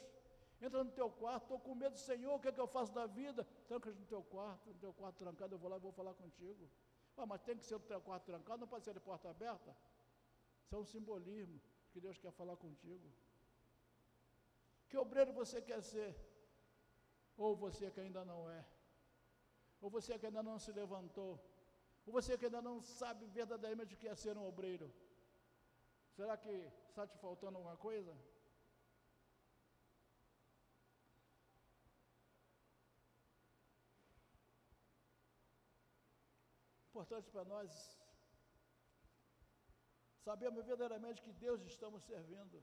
entra 0.61 0.83
no 0.83 0.91
teu 0.91 1.09
quarto, 1.09 1.43
estou 1.43 1.59
com 1.59 1.75
medo 1.75 1.93
do 1.93 1.99
Senhor, 1.99 2.33
o 2.33 2.39
que 2.39 2.47
é 2.47 2.51
que 2.51 2.59
eu 2.59 2.67
faço 2.67 2.91
da 2.93 3.05
vida? 3.05 3.45
Tranca 3.67 3.89
no 3.91 4.05
teu 4.05 4.23
quarto, 4.23 4.69
no 4.69 4.75
teu 4.75 4.93
quarto 4.93 5.17
trancado, 5.17 5.55
eu 5.55 5.59
vou 5.59 5.69
lá 5.69 5.77
e 5.77 5.79
vou 5.79 5.91
falar 5.91 6.13
contigo. 6.13 6.69
Ah, 7.17 7.25
mas 7.25 7.41
tem 7.41 7.57
que 7.57 7.65
ser 7.65 7.75
o 7.75 7.79
teu 7.79 8.01
quarto 8.01 8.25
trancado, 8.25 8.59
não 8.59 8.67
pode 8.67 8.83
ser 8.83 8.93
de 8.93 8.99
porta 8.99 9.29
aberta. 9.29 9.75
Isso 10.63 10.75
é 10.75 10.77
um 10.77 10.85
simbolismo 10.85 11.61
que 11.91 11.99
Deus 11.99 12.17
quer 12.17 12.31
falar 12.31 12.55
contigo. 12.57 13.07
Que 14.89 14.97
obreiro 14.97 15.31
você 15.33 15.61
quer 15.61 15.81
ser? 15.81 16.15
Ou 17.37 17.55
você 17.55 17.91
que 17.91 17.99
ainda 17.99 18.23
não 18.23 18.49
é? 18.49 18.65
Ou 19.81 19.89
você 19.89 20.17
que 20.17 20.25
ainda 20.25 20.41
não 20.41 20.57
se 20.57 20.71
levantou? 20.71 21.39
Ou 22.05 22.13
você 22.13 22.37
que 22.37 22.45
ainda 22.45 22.61
não 22.61 22.81
sabe 22.81 23.25
verdadeiramente 23.25 23.93
o 23.93 23.97
que 23.97 24.07
é 24.07 24.15
ser 24.15 24.37
um 24.37 24.47
obreiro? 24.47 24.91
Será 26.15 26.37
que 26.37 26.71
está 26.89 27.05
te 27.05 27.17
faltando 27.17 27.57
alguma 27.57 27.77
coisa? 27.77 28.15
Importante 36.95 37.29
para 37.29 37.43
nós 37.43 37.69
sabemos 40.27 40.65
verdadeiramente 40.65 41.21
que 41.21 41.33
Deus 41.33 41.61
estamos 41.65 42.01
servindo. 42.03 42.57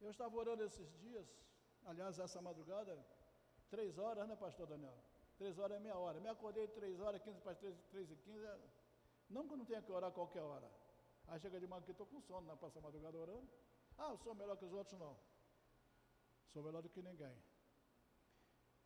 Eu 0.00 0.10
estava 0.10 0.34
orando 0.36 0.64
esses 0.64 0.88
dias, 0.98 1.28
aliás, 1.84 2.18
essa 2.18 2.42
madrugada, 2.42 2.92
três 3.74 3.98
horas, 3.98 4.26
né, 4.28 4.34
pastor 4.34 4.66
Daniel? 4.66 4.98
Três 5.38 5.58
horas 5.58 5.76
é 5.76 5.80
meia 5.80 5.96
hora. 5.96 6.18
Me 6.18 6.28
acordei 6.28 6.66
três 6.66 6.98
horas, 6.98 7.22
quinze 7.22 7.40
para 7.40 7.54
três, 7.54 7.76
três 7.92 8.10
e 8.10 8.16
quinze. 8.16 8.44
É, 8.44 8.58
não 9.28 9.46
que 9.46 9.52
eu 9.54 9.58
não 9.58 9.64
tenha 9.64 9.80
que 9.80 9.92
orar 9.92 10.10
qualquer 10.10 10.42
hora. 10.42 10.68
Aí 11.28 11.38
chega 11.38 11.60
de 11.60 11.68
manhã 11.68 11.82
que 11.82 11.92
estou 11.92 12.06
com 12.06 12.20
sono, 12.20 12.46
né? 12.48 12.56
Passa 12.60 12.80
a 12.80 12.82
madrugada 12.82 13.16
orando. 13.16 13.48
Ah, 13.96 14.10
eu 14.10 14.18
sou 14.18 14.34
melhor 14.34 14.56
que 14.56 14.64
os 14.64 14.72
outros, 14.72 14.98
não. 14.98 15.16
Sou 16.52 16.62
melhor 16.64 16.82
do 16.82 16.90
que 16.90 17.00
ninguém. 17.00 17.36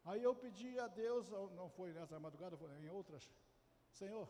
Aí 0.04 0.22
eu 0.22 0.34
pedi 0.34 0.78
a 0.78 0.86
Deus, 0.86 1.30
não 1.52 1.68
foi 1.70 1.92
nessa 1.92 2.18
madrugada, 2.20 2.56
foi 2.56 2.70
em 2.78 2.90
outras, 2.90 3.30
Senhor, 3.90 4.28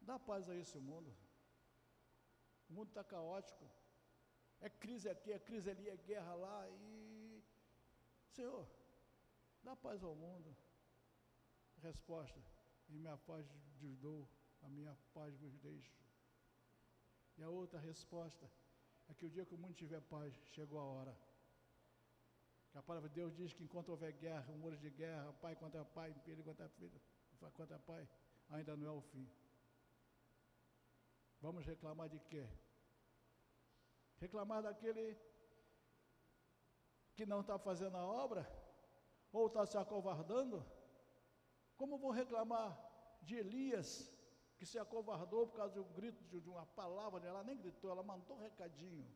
dá 0.00 0.18
paz 0.18 0.48
a 0.48 0.54
esse 0.54 0.78
mundo. 0.78 1.14
O 2.68 2.72
mundo 2.72 2.88
está 2.88 3.04
caótico. 3.04 3.64
É 4.60 4.68
crise 4.68 5.08
aqui, 5.08 5.30
é 5.32 5.38
crise 5.38 5.70
ali, 5.70 5.88
é 5.88 5.96
guerra 5.96 6.34
lá. 6.34 6.68
E, 6.70 7.42
Senhor, 8.30 8.66
dá 9.62 9.76
paz 9.76 10.02
ao 10.02 10.14
mundo. 10.14 10.56
Resposta: 11.82 12.40
E 12.88 12.94
minha 12.94 13.16
paz 13.18 13.46
vos 13.80 13.96
dou, 13.98 14.28
a 14.62 14.68
minha 14.68 14.96
paz 15.12 15.36
vos 15.36 15.56
deixo. 15.58 16.02
E 17.36 17.42
a 17.42 17.50
outra 17.50 17.78
resposta 17.78 18.50
é 19.08 19.14
que 19.14 19.26
o 19.26 19.30
dia 19.30 19.44
que 19.44 19.54
o 19.54 19.58
mundo 19.58 19.74
tiver 19.74 20.00
paz, 20.00 20.34
chegou 20.52 20.78
a 20.80 20.84
hora. 20.84 21.16
Que 22.74 22.78
a 22.78 22.82
palavra 22.82 23.08
de 23.08 23.14
Deus 23.14 23.32
diz 23.36 23.52
que 23.52 23.62
enquanto 23.62 23.90
houver 23.90 24.12
guerra, 24.14 24.40
rumores 24.48 24.80
de 24.80 24.90
guerra, 24.90 25.32
pai 25.34 25.54
contra 25.54 25.84
pai, 25.84 26.12
filho 26.24 26.42
contra 26.42 26.68
filho, 26.70 27.00
contra 27.56 27.78
pai, 27.78 28.08
ainda 28.50 28.76
não 28.76 28.84
é 28.84 28.90
o 28.90 29.00
fim. 29.00 29.30
Vamos 31.40 31.64
reclamar 31.64 32.08
de 32.08 32.18
quê? 32.18 32.44
Reclamar 34.16 34.60
daquele 34.60 35.16
que 37.14 37.24
não 37.24 37.42
está 37.42 37.56
fazendo 37.60 37.96
a 37.96 38.04
obra? 38.04 38.44
Ou 39.32 39.46
está 39.46 39.64
se 39.64 39.78
acovardando? 39.78 40.66
Como 41.76 41.96
vou 41.96 42.10
reclamar 42.10 42.76
de 43.22 43.36
Elias, 43.36 44.12
que 44.56 44.66
se 44.66 44.80
acovardou 44.80 45.46
por 45.46 45.58
causa 45.58 45.74
de 45.74 45.78
um 45.78 45.92
grito, 45.92 46.40
de 46.40 46.48
uma 46.48 46.66
palavra, 46.66 47.24
ela 47.24 47.44
nem 47.44 47.56
gritou, 47.56 47.92
ela 47.92 48.02
mandou 48.02 48.36
um 48.36 48.40
recadinho. 48.40 49.08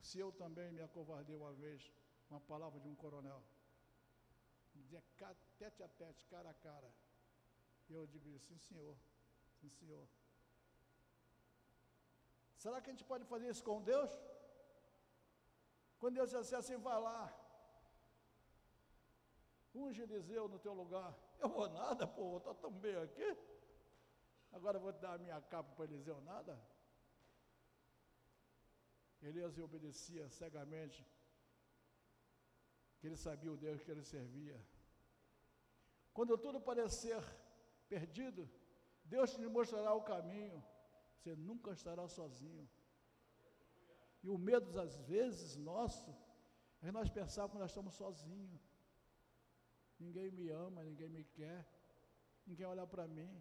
Se 0.00 0.18
eu 0.18 0.32
também 0.32 0.72
me 0.72 0.82
acovardei 0.82 1.36
uma 1.36 1.52
vez, 1.52 1.88
uma 2.30 2.40
palavra 2.40 2.78
de 2.80 2.88
um 2.88 2.94
coronel. 2.94 3.42
Dizia 4.74 5.02
tete 5.58 5.82
a 5.82 5.88
tete, 5.88 6.24
cara 6.26 6.50
a 6.50 6.54
cara. 6.54 6.90
E 7.88 7.92
eu 7.92 8.06
digo, 8.06 8.38
sim 8.38 8.58
senhor, 8.58 8.96
sim 9.60 9.68
senhor. 9.68 10.06
Será 12.56 12.80
que 12.80 12.90
a 12.90 12.92
gente 12.92 13.04
pode 13.04 13.24
fazer 13.24 13.48
isso 13.48 13.64
com 13.64 13.82
Deus? 13.82 14.10
Quando 15.98 16.14
Deus 16.14 16.30
disser 16.30 16.58
assim, 16.58 16.76
vai 16.76 16.98
lá, 17.00 17.20
unge 19.74 20.02
Eliseu 20.02 20.48
no 20.48 20.58
teu 20.58 20.72
lugar. 20.72 21.12
Eu 21.40 21.48
vou 21.48 21.68
nada, 21.68 22.06
pô, 22.06 22.36
estou 22.36 22.54
tão 22.54 22.72
bem 22.72 22.96
aqui. 22.96 23.36
Agora 24.52 24.78
vou 24.78 24.92
dar 24.92 25.14
a 25.14 25.18
minha 25.18 25.40
capa 25.42 25.70
para 25.74 25.84
Eliseu, 25.84 26.20
nada. 26.20 26.60
Elias 29.22 29.58
obedecia 29.58 30.28
cegamente 30.28 31.04
que 33.00 33.06
ele 33.06 33.16
sabia 33.16 33.52
o 33.52 33.56
Deus 33.56 33.82
que 33.82 33.90
ele 33.90 34.04
servia. 34.04 34.60
Quando 36.12 36.36
tudo 36.36 36.60
parecer 36.60 37.22
perdido, 37.88 38.48
Deus 39.04 39.32
te 39.32 39.46
mostrará 39.46 39.94
o 39.94 40.02
caminho. 40.02 40.62
Você 41.16 41.34
nunca 41.34 41.70
estará 41.72 42.06
sozinho. 42.08 42.68
E 44.22 44.28
o 44.28 44.36
medo, 44.36 44.78
às 44.78 44.96
vezes, 45.12 45.56
nosso, 45.56 46.14
é 46.82 46.92
nós 46.92 47.08
pensarmos 47.08 47.52
que 47.52 47.58
nós 47.58 47.70
estamos 47.70 47.94
sozinhos. 47.94 48.60
Ninguém 49.98 50.30
me 50.30 50.48
ama, 50.50 50.84
ninguém 50.84 51.08
me 51.08 51.24
quer, 51.24 51.66
ninguém 52.46 52.66
olha 52.66 52.86
para 52.86 53.06
mim. 53.08 53.32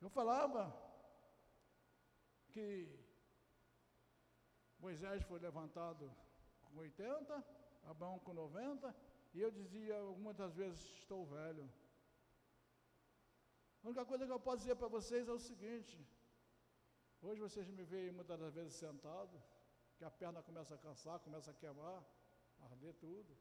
Eu 0.00 0.08
falava 0.08 0.62
que 2.48 2.66
Moisés 4.78 5.22
foi 5.24 5.38
levantado 5.38 6.10
com 6.72 6.80
80, 6.80 7.44
Abraão 7.84 8.18
com 8.18 8.32
90, 8.32 8.94
e 9.34 9.40
eu 9.40 9.50
dizia 9.50 10.00
muitas 10.26 10.54
vezes: 10.54 10.80
estou 11.00 11.26
velho. 11.26 11.68
A 13.82 13.88
única 13.88 14.04
coisa 14.04 14.26
que 14.26 14.32
eu 14.32 14.40
posso 14.40 14.58
dizer 14.58 14.76
para 14.76 14.88
vocês 14.88 15.28
é 15.28 15.32
o 15.32 15.38
seguinte: 15.38 15.96
hoje 17.20 17.40
vocês 17.40 17.68
me 17.68 17.84
veem 17.84 18.12
muitas 18.12 18.38
das 18.38 18.54
vezes 18.54 18.74
sentado, 18.74 19.42
que 19.96 20.04
a 20.04 20.10
perna 20.10 20.42
começa 20.42 20.74
a 20.74 20.78
cansar, 20.78 21.18
começa 21.20 21.50
a 21.50 21.54
queimar, 21.54 22.02
arder 22.62 22.94
tudo. 22.94 23.36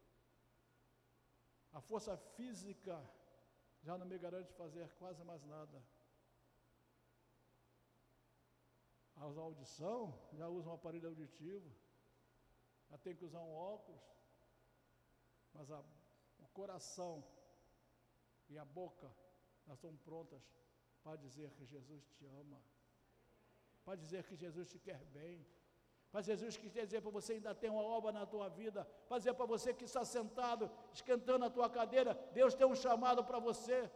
A 1.72 1.80
força 1.80 2.17
física 2.36 2.96
já 3.82 3.98
não 3.98 4.06
me 4.06 4.17
garante 4.17 4.52
fazer 4.54 4.89
quase 4.96 5.24
mais 5.24 5.44
nada. 5.46 5.82
A 9.15 9.24
audição, 9.24 10.20
já 10.34 10.48
usa 10.48 10.70
um 10.70 10.74
aparelho 10.74 11.10
auditivo, 11.10 11.72
já 12.91 12.97
tem 12.97 13.15
que 13.15 13.23
usar 13.23 13.39
um 13.39 13.54
óculos, 13.54 14.01
mas 15.54 15.71
a, 15.71 15.80
o 16.39 16.47
coração 16.54 17.23
e 18.49 18.58
a 18.58 18.65
boca 18.65 19.10
já 19.65 19.73
estão 19.73 19.95
prontas 19.95 20.43
para 21.01 21.15
dizer 21.15 21.51
que 21.51 21.65
Jesus 21.65 22.06
te 22.10 22.25
ama, 22.25 22.62
para 23.86 23.95
dizer 23.95 24.25
que 24.25 24.36
Jesus 24.36 24.69
te 24.69 24.77
quer 24.77 25.01
bem, 25.06 25.47
para 26.12 26.21
Jesus 26.21 26.58
quer 26.58 26.86
dizer 26.86 27.01
para 27.01 27.12
você 27.12 27.34
ainda 27.34 27.56
tem 27.56 27.69
uma 27.69 27.82
obra 27.82 28.12
na 28.12 28.25
tua 28.25 28.49
vida, 28.49 28.84
para 29.08 29.17
dizer 29.19 29.34
para 29.34 29.45
você 29.45 29.73
que 29.73 29.86
está 29.86 30.04
sentado, 30.04 30.69
esquentando 30.91 31.45
a 31.45 31.49
tua 31.49 31.69
cadeira, 31.69 32.13
Deus 32.34 32.54
tem 32.54 32.67
um 32.67 32.75
chamado 32.75 33.23
para 33.23 33.39
você. 33.39 33.89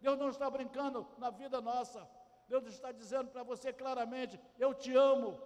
Deus 0.00 0.18
não 0.18 0.30
está 0.30 0.50
brincando 0.50 1.06
na 1.18 1.30
vida 1.30 1.60
nossa. 1.60 2.08
Deus 2.48 2.64
está 2.66 2.90
dizendo 2.90 3.30
para 3.30 3.44
você 3.44 3.72
claramente: 3.72 4.40
Eu 4.58 4.74
te 4.74 4.92
amo. 4.92 5.38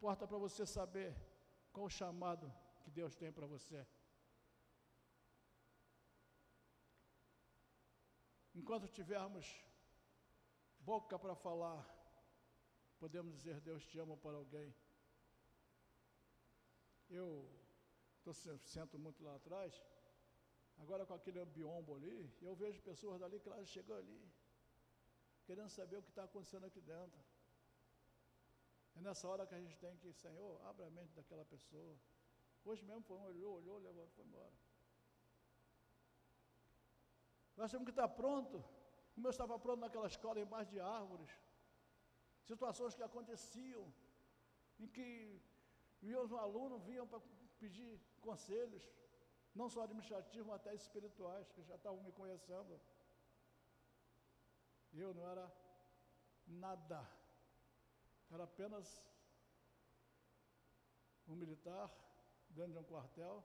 Importa 0.00 0.26
para 0.26 0.38
você 0.38 0.64
saber 0.64 1.14
qual 1.74 1.84
o 1.84 1.90
chamado 1.90 2.50
que 2.82 2.90
Deus 2.90 3.14
tem 3.14 3.30
para 3.30 3.46
você. 3.46 3.86
Enquanto 8.54 8.88
tivermos 8.88 9.46
boca 10.78 11.18
para 11.18 11.34
falar, 11.34 11.82
podemos 12.98 13.34
dizer 13.36 13.60
Deus 13.60 13.84
te 13.84 13.98
ama 13.98 14.16
para 14.16 14.38
alguém. 14.38 14.74
Eu 17.10 17.28
tô, 18.22 18.32
sento 18.32 18.98
muito 18.98 19.22
lá 19.22 19.34
atrás, 19.36 19.78
agora 20.78 21.04
com 21.04 21.12
aquele 21.12 21.44
biombo 21.44 21.96
ali, 21.96 22.34
eu 22.40 22.54
vejo 22.54 22.80
pessoas 22.80 23.20
dali 23.20 23.38
que 23.38 23.50
elas 23.50 23.68
chegam 23.68 23.98
ali, 23.98 24.32
querendo 25.44 25.68
saber 25.68 25.98
o 25.98 26.02
que 26.02 26.08
está 26.08 26.24
acontecendo 26.24 26.64
aqui 26.64 26.80
dentro. 26.80 27.20
É 29.00 29.02
nessa 29.02 29.26
hora 29.26 29.46
que 29.48 29.54
a 29.54 29.60
gente 29.62 29.76
tem 29.82 29.96
que, 30.00 30.12
Senhor, 30.12 30.50
abra 30.70 30.86
a 30.86 30.90
mente 30.96 31.12
daquela 31.18 31.44
pessoa. 31.52 31.92
Hoje 32.66 32.82
mesmo 32.88 33.02
foi 33.08 33.16
um, 33.16 33.24
olhou, 33.32 33.52
olhou, 33.60 33.78
levou, 33.78 34.06
foi 34.14 34.24
embora. 34.26 34.52
Nós 37.56 37.70
temos 37.70 37.86
que 37.86 37.94
estar 37.96 38.08
pronto. 38.08 38.58
Como 39.14 39.26
eu 39.26 39.30
estava 39.30 39.58
pronto 39.58 39.80
naquela 39.80 40.06
escola 40.06 40.38
embaixo 40.38 40.70
de 40.74 40.80
árvores. 40.80 41.30
Situações 42.50 42.94
que 42.94 43.02
aconteciam, 43.02 43.84
em 44.78 44.86
que 44.86 45.08
os 46.02 46.32
alunos 46.44 46.82
vinham 46.90 47.06
para 47.06 47.22
pedir 47.58 47.98
conselhos, 48.20 48.84
não 49.54 49.68
só 49.70 49.80
administrativos, 49.82 50.46
mas 50.46 50.60
até 50.60 50.74
espirituais, 50.74 51.50
que 51.52 51.62
já 51.62 51.76
estavam 51.76 52.02
me 52.02 52.12
conhecendo. 52.20 52.78
Eu 54.92 55.14
não 55.14 55.26
era 55.32 55.46
nada, 56.66 57.00
era 58.30 58.44
apenas 58.44 59.04
um 61.26 61.34
militar 61.34 61.90
dentro 62.50 62.72
de 62.72 62.78
um 62.78 62.84
quartel, 62.84 63.44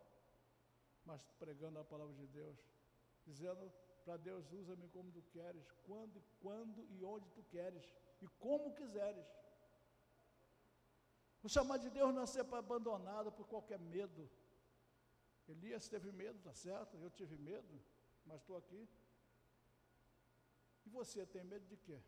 mas 1.06 1.24
pregando 1.39 1.80
a 1.80 1.84
palavra 1.84 2.13
de 2.15 2.28
Deus, 2.28 2.58
dizendo 3.26 3.71
para 4.04 4.17
Deus, 4.17 4.52
usa-me 4.52 4.88
como 4.89 5.12
tu 5.12 5.21
queres, 5.32 5.71
quando, 5.84 6.21
quando 6.39 6.86
e 6.91 7.04
onde 7.04 7.28
tu 7.32 7.43
queres, 7.43 7.84
e 8.21 8.28
como 8.39 8.74
quiseres. 8.76 9.26
O 11.43 11.50
chamado 11.50 11.82
de 11.82 11.89
Deus 11.89 12.13
não 12.13 12.24
é 12.24 12.26
ser 12.26 12.41
abandonado 12.41 13.32
por 13.32 13.48
qualquer 13.48 13.80
medo. 13.80 14.30
Elias 15.48 15.88
teve 15.88 16.12
medo, 16.12 16.39
tá 16.41 16.54
certo? 16.54 16.98
Eu 16.98 17.10
tive 17.10 17.38
medo, 17.38 17.82
mas 18.26 18.41
estou 18.41 18.58
aqui. 18.58 18.88
E 20.86 20.89
você 20.89 21.26
tem 21.26 21.43
medo 21.43 21.65
de 21.67 21.78
quê? 21.78 22.00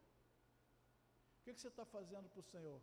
Que, 1.47 1.53
que 1.55 1.61
você 1.61 1.71
está 1.73 1.85
fazendo 1.97 2.29
para 2.29 2.41
o 2.45 2.49
Senhor? 2.53 2.79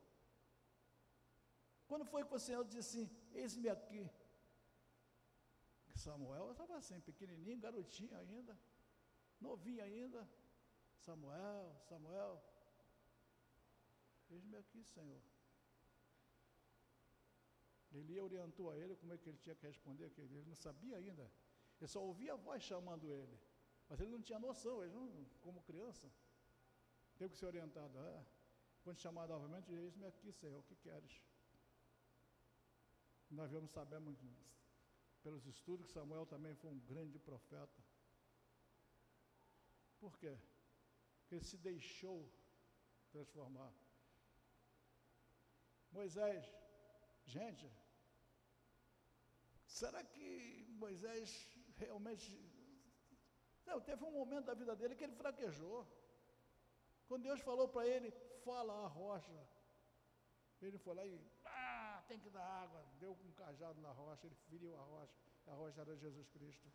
Quando 1.88 2.04
foi 2.12 2.24
que 2.28 2.34
o 2.38 2.44
Senhor 2.48 2.62
disse 2.64 2.78
assim: 2.84 3.10
Eis-me 3.40 3.68
aqui? 3.68 4.02
Samuel 6.04 6.46
estava 6.52 6.76
assim, 6.76 7.00
pequenininho, 7.08 7.64
garotinho 7.66 8.16
ainda 8.22 8.54
novinho 9.44 9.82
ainda. 9.88 10.20
Samuel, 11.04 11.76
Samuel. 11.88 12.42
Eis-me 14.30 14.56
aqui, 14.56 14.82
Senhor. 14.84 15.22
Ele 17.92 18.18
orientou 18.20 18.70
a 18.70 18.76
ele 18.76 18.96
como 18.96 19.12
é 19.12 19.18
que 19.18 19.28
ele 19.28 19.38
tinha 19.38 19.54
que 19.54 19.66
responder, 19.66 20.10
que 20.10 20.20
ele 20.20 20.42
não 20.50 20.56
sabia 20.66 20.96
ainda. 20.96 21.30
Ele 21.78 21.88
só 21.94 22.00
ouvia 22.02 22.32
a 22.32 22.36
voz 22.36 22.62
chamando 22.62 23.12
ele. 23.12 23.38
Mas 23.88 24.00
ele 24.00 24.10
não 24.10 24.22
tinha 24.22 24.38
noção, 24.38 24.82
ele 24.82 24.94
não, 24.94 25.06
como 25.42 25.62
criança. 25.62 26.10
Teve 27.18 27.32
que 27.32 27.38
ser 27.38 27.46
orientado. 27.46 27.96
Ah, 27.98 28.24
quando 28.84 28.98
chamar 29.04 29.26
novamente, 29.26 29.72
eis-me 29.72 30.06
aqui, 30.06 30.30
Senhor, 30.32 30.58
o 30.60 30.68
que 30.68 30.76
queres? 30.76 31.12
Nós 33.30 33.50
vemos, 33.50 33.72
sabemos, 33.72 34.18
pelos 35.22 35.46
estudos, 35.46 35.86
que 35.86 35.92
Samuel 35.92 36.26
também 36.26 36.54
foi 36.54 36.70
um 36.70 36.78
grande 36.80 37.18
profeta. 37.18 37.82
Por 39.98 40.16
quê? 40.18 40.36
Porque 41.18 41.36
ele 41.36 41.44
se 41.44 41.56
deixou 41.56 42.18
transformar. 43.10 43.72
Moisés, 45.90 46.44
gente, 47.24 47.66
será 49.66 50.04
que 50.04 50.66
Moisés 50.84 51.48
realmente. 51.76 52.28
Não, 53.66 53.80
teve 53.80 54.04
um 54.04 54.12
momento 54.20 54.46
da 54.46 54.54
vida 54.54 54.76
dele 54.76 54.94
que 54.94 55.04
ele 55.04 55.20
fraquejou. 55.22 55.86
Quando 57.08 57.22
Deus 57.22 57.40
falou 57.40 57.68
para 57.68 57.86
ele, 57.86 58.12
fala 58.44 58.72
a 58.84 58.86
rocha. 58.86 59.32
Ele 60.60 60.78
foi 60.78 60.94
lá 60.94 61.04
e, 61.06 61.20
ah, 61.44 62.02
tem 62.08 62.18
que 62.18 62.30
dar 62.30 62.44
água. 62.62 62.84
Deu 62.98 63.12
um 63.12 63.32
cajado 63.32 63.80
na 63.80 63.92
rocha, 63.92 64.26
ele 64.26 64.36
feriu 64.48 64.74
a 64.76 64.82
rocha. 64.82 65.14
A 65.46 65.54
rocha 65.54 65.80
era 65.80 65.96
Jesus 65.96 66.28
Cristo. 66.30 66.68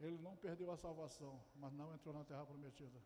Ele 0.00 0.18
não 0.18 0.34
perdeu 0.36 0.70
a 0.70 0.76
salvação, 0.76 1.42
mas 1.54 1.72
não 1.72 1.94
entrou 1.94 2.14
na 2.14 2.24
terra 2.24 2.44
prometida, 2.46 3.00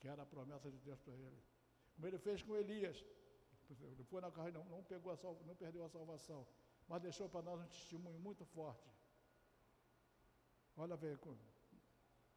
que 0.00 0.08
era 0.08 0.22
a 0.22 0.26
promessa 0.26 0.70
de 0.70 0.78
Deus 0.78 1.00
para 1.00 1.14
ele. 1.14 1.42
Como 1.94 2.06
ele 2.06 2.18
fez 2.18 2.42
com 2.42 2.56
Elias. 2.56 3.04
Ele 3.70 4.04
foi 4.04 4.20
na 4.20 4.30
carreira, 4.30 4.58
não, 4.58 4.64
não, 4.66 4.82
pegou 4.82 5.12
a 5.12 5.16
salva, 5.16 5.42
não 5.46 5.54
perdeu 5.54 5.84
a 5.84 5.88
salvação, 5.88 6.46
mas 6.86 7.00
deixou 7.00 7.28
para 7.28 7.42
nós 7.42 7.60
um 7.60 7.66
testemunho 7.66 8.18
muito 8.18 8.44
forte. 8.44 8.88
Olha, 10.76 10.96
veio, 10.96 11.18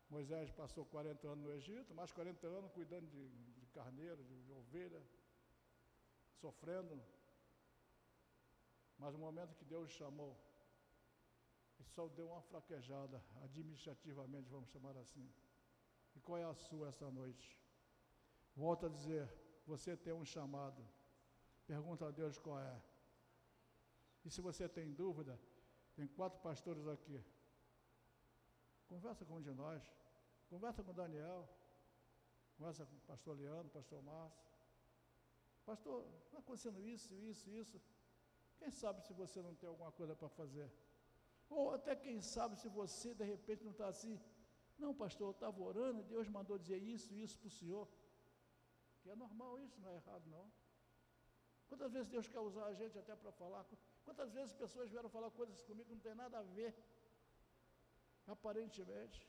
Moisés 0.10 0.50
passou 0.52 0.86
40 0.86 1.28
anos 1.28 1.44
no 1.44 1.54
Egito, 1.54 1.94
mais 1.94 2.12
40 2.12 2.48
anos 2.48 2.72
cuidando 2.72 3.08
de, 3.10 3.30
de 3.30 3.68
carneiro, 3.68 4.24
de, 4.24 4.44
de 4.44 4.52
ovelha, 4.52 5.02
sofrendo. 6.40 7.02
Mas 8.98 9.14
no 9.14 9.20
momento 9.20 9.56
que 9.56 9.66
Deus 9.66 9.90
chamou, 9.92 10.38
e 11.80 11.84
só 11.84 12.08
deu 12.08 12.28
uma 12.28 12.42
fraquejada, 12.42 13.24
administrativamente, 13.44 14.50
vamos 14.50 14.70
chamar 14.70 14.98
assim. 14.98 15.30
E 16.16 16.20
qual 16.20 16.38
é 16.38 16.44
a 16.44 16.54
sua 16.54 16.88
essa 16.88 17.12
noite? 17.12 17.56
Volto 18.56 18.88
a 18.88 18.90
dizer, 18.90 19.32
você 19.66 19.96
tem 19.96 20.14
um 20.14 20.26
chamado. 20.26 20.84
Pergunta 21.68 22.08
a 22.08 22.12
Deus 22.12 22.40
qual 22.40 22.60
é. 22.60 22.82
E 24.26 24.32
se 24.32 24.42
você 24.42 24.68
tem 24.68 24.92
dúvida, 24.92 25.40
tem 25.96 26.08
quatro 26.08 26.40
pastores 26.40 26.88
aqui. 26.88 27.24
Conversa 28.88 29.26
com 29.26 29.36
um 29.36 29.42
de 29.42 29.54
nós. 29.54 29.84
Conversa 30.50 30.84
com 30.84 30.94
Daniel. 30.94 31.48
Conversa 32.58 32.86
com 32.86 32.96
o 32.96 33.00
pastor 33.02 33.38
Leandro, 33.38 33.70
pastor 33.70 34.02
Márcio. 34.02 34.48
Pastor, 35.66 36.06
está 36.26 36.40
acontecendo 36.40 36.82
isso, 36.96 37.14
isso, 37.14 37.50
isso. 37.50 37.82
Quem 38.58 38.72
sabe 38.72 39.02
se 39.06 39.14
você 39.14 39.42
não 39.42 39.54
tem 39.54 39.70
alguma 39.70 39.92
coisa 39.92 40.16
para 40.16 40.30
fazer? 40.30 40.72
Ou 41.50 41.74
até 41.74 41.96
quem 41.96 42.22
sabe 42.22 42.56
se 42.62 42.70
você 42.70 43.14
de 43.14 43.24
repente 43.24 43.64
não 43.64 43.72
está 43.72 43.88
assim. 43.88 44.20
Não, 44.78 44.94
pastor, 44.94 45.28
eu 45.28 45.32
estava 45.32 45.62
orando, 45.62 46.04
Deus 46.04 46.28
mandou 46.28 46.58
dizer 46.58 46.78
isso, 46.78 47.14
isso 47.14 47.38
para 47.40 47.48
o 47.48 47.52
senhor. 47.52 47.88
Que 49.02 49.10
é 49.10 49.16
normal 49.16 49.60
isso, 49.60 49.80
não 49.82 49.90
é 49.90 49.96
errado 49.96 50.26
não. 50.28 50.46
Quantas 51.68 51.92
vezes 51.92 52.08
Deus 52.08 52.28
quer 52.28 52.40
usar 52.40 52.66
a 52.66 52.74
gente 52.74 52.98
até 52.98 53.16
para 53.16 53.32
falar? 53.32 53.66
Quantas 54.06 54.32
vezes 54.34 54.54
pessoas 54.54 54.90
vieram 54.90 55.10
falar 55.10 55.30
coisas 55.32 55.62
comigo 55.64 55.88
que 55.90 55.96
não 55.96 56.02
tem 56.02 56.16
nada 56.16 56.40
a 56.40 56.44
ver, 56.44 56.74
aparentemente. 58.28 59.26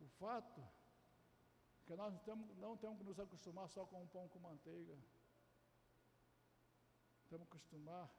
O 0.00 0.08
fato 0.08 0.60
é 0.60 1.84
que 1.86 1.94
nós 1.94 2.12
não 2.12 2.20
temos, 2.20 2.56
não 2.56 2.76
temos 2.76 2.98
que 2.98 3.04
nos 3.04 3.20
acostumar 3.20 3.68
só 3.68 3.84
com 3.84 4.02
um 4.02 4.06
pão 4.06 4.28
com 4.28 4.38
manteiga. 4.38 4.96
Temos 7.28 7.46
que 7.46 7.56
acostumar 7.56 8.10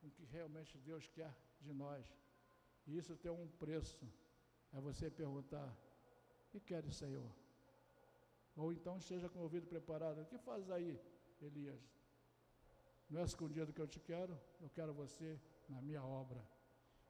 com 0.00 0.08
o 0.08 0.10
que 0.10 0.24
realmente 0.24 0.78
Deus 0.78 1.06
quer 1.08 1.34
de 1.60 1.72
nós. 1.72 2.04
E 2.86 2.96
isso 2.96 3.16
tem 3.16 3.30
um 3.30 3.48
preço. 3.48 4.06
É 4.72 4.80
você 4.80 5.10
perguntar: 5.10 5.68
o 6.46 6.50
que 6.50 6.60
queres, 6.60 6.96
Senhor? 6.96 7.30
Ou 8.56 8.72
então 8.72 8.98
esteja 8.98 9.28
com 9.28 9.38
o 9.40 9.42
ouvido 9.42 9.66
preparado. 9.66 10.20
O 10.20 10.26
que 10.26 10.38
faz 10.38 10.70
aí, 10.70 11.00
Elias? 11.40 11.82
Não 13.08 13.20
é 13.20 13.24
escondido 13.24 13.72
que 13.72 13.80
eu 13.80 13.86
te 13.86 14.00
quero, 14.00 14.38
eu 14.60 14.70
quero 14.70 14.92
você 14.92 15.40
na 15.68 15.80
minha 15.80 16.02
obra. 16.02 16.44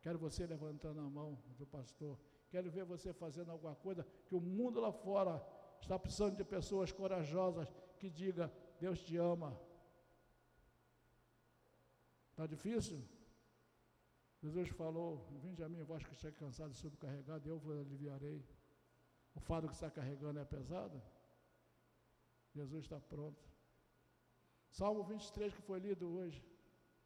Quero 0.04 0.18
você 0.18 0.46
levantando 0.46 1.00
a 1.00 1.08
mão 1.08 1.42
do 1.58 1.66
pastor. 1.66 2.20
Quero 2.50 2.70
ver 2.70 2.84
você 2.84 3.10
fazendo 3.10 3.50
alguma 3.50 3.74
coisa 3.74 4.06
que 4.26 4.34
o 4.34 4.40
mundo 4.40 4.78
lá 4.78 4.92
fora 4.92 5.42
está 5.80 5.98
precisando 5.98 6.36
de 6.36 6.44
pessoas 6.44 6.92
corajosas 6.92 7.66
que 7.98 8.10
diga 8.10 8.52
Deus 8.78 9.02
te 9.02 9.16
ama. 9.16 9.58
Está 12.32 12.46
difícil? 12.46 13.02
Jesus 14.42 14.68
falou: 14.68 15.26
Vinde 15.42 15.64
a 15.64 15.70
mim, 15.70 15.82
vós 15.82 16.04
que 16.04 16.12
estáis 16.12 16.36
cansado 16.36 16.74
e 16.74 16.76
subcarregado, 16.76 17.48
eu 17.48 17.58
vos 17.58 17.74
aliviarei. 17.78 18.44
O 19.34 19.40
fardo 19.40 19.68
que 19.68 19.74
está 19.74 19.90
carregando 19.90 20.38
é 20.38 20.44
pesado? 20.44 21.00
Jesus 22.52 22.84
está 22.84 23.00
pronto. 23.00 23.42
Salmo 24.68 25.02
23 25.02 25.54
que 25.54 25.62
foi 25.62 25.78
lido 25.78 26.14
hoje. 26.14 26.44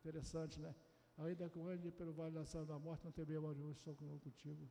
Interessante, 0.01 0.59
né? 0.59 0.75
Ainda 1.19 1.49
que 1.49 1.59
o 1.59 1.67
ande 1.67 1.91
pelo 1.91 2.13
vale 2.13 2.35
da 2.35 2.45
sombra 2.45 2.75
da 2.75 2.79
morte, 2.79 3.05
não 3.05 3.13
tem 3.13 3.25
bem 3.25 3.39
onde 3.39 3.71
estou 3.73 3.95
contigo. 3.95 4.69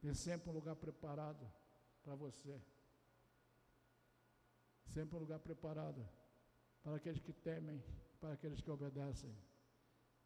Tem 0.00 0.14
sempre 0.14 0.48
um 0.48 0.52
lugar 0.54 0.74
preparado 0.76 1.46
para 2.02 2.14
você. 2.14 2.58
Sempre 4.86 5.16
um 5.16 5.20
lugar 5.20 5.38
preparado 5.38 6.08
para 6.82 6.96
aqueles 6.96 7.20
que 7.20 7.32
temem, 7.32 7.82
para 8.18 8.32
aqueles 8.32 8.60
que 8.60 8.70
obedecem. 8.70 9.36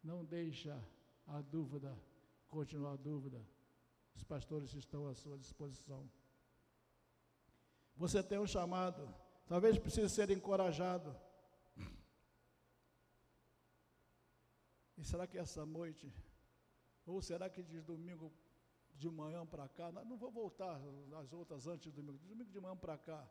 Não 0.01 0.23
deixa 0.23 0.81
a 1.27 1.41
dúvida 1.41 1.93
continuar 2.47 2.93
a 2.93 2.95
dúvida. 2.95 3.41
Os 4.15 4.23
pastores 4.23 4.73
estão 4.73 5.07
à 5.07 5.15
sua 5.15 5.37
disposição. 5.37 6.09
Você 7.95 8.23
tem 8.23 8.39
um 8.39 8.47
chamado, 8.47 9.13
talvez 9.47 9.77
precise 9.77 10.09
ser 10.09 10.29
encorajado. 10.29 11.13
E 15.03 15.05
será 15.05 15.27
que 15.27 15.37
essa 15.37 15.65
noite, 15.65 16.09
ou 17.05 17.21
será 17.21 17.49
que 17.49 17.61
de 17.61 17.81
domingo 17.81 18.31
de 18.95 19.09
manhã 19.09 19.45
para 19.45 19.67
cá, 19.67 19.91
não 19.91 20.15
vou 20.15 20.31
voltar 20.31 20.79
as 21.21 21.33
outras 21.33 21.67
antes 21.67 21.91
do 21.91 22.01
domingo, 22.01 22.19
de 22.19 22.29
domingo 22.29 22.49
de 22.49 22.59
manhã 22.61 22.77
para 22.77 22.97
cá, 22.97 23.29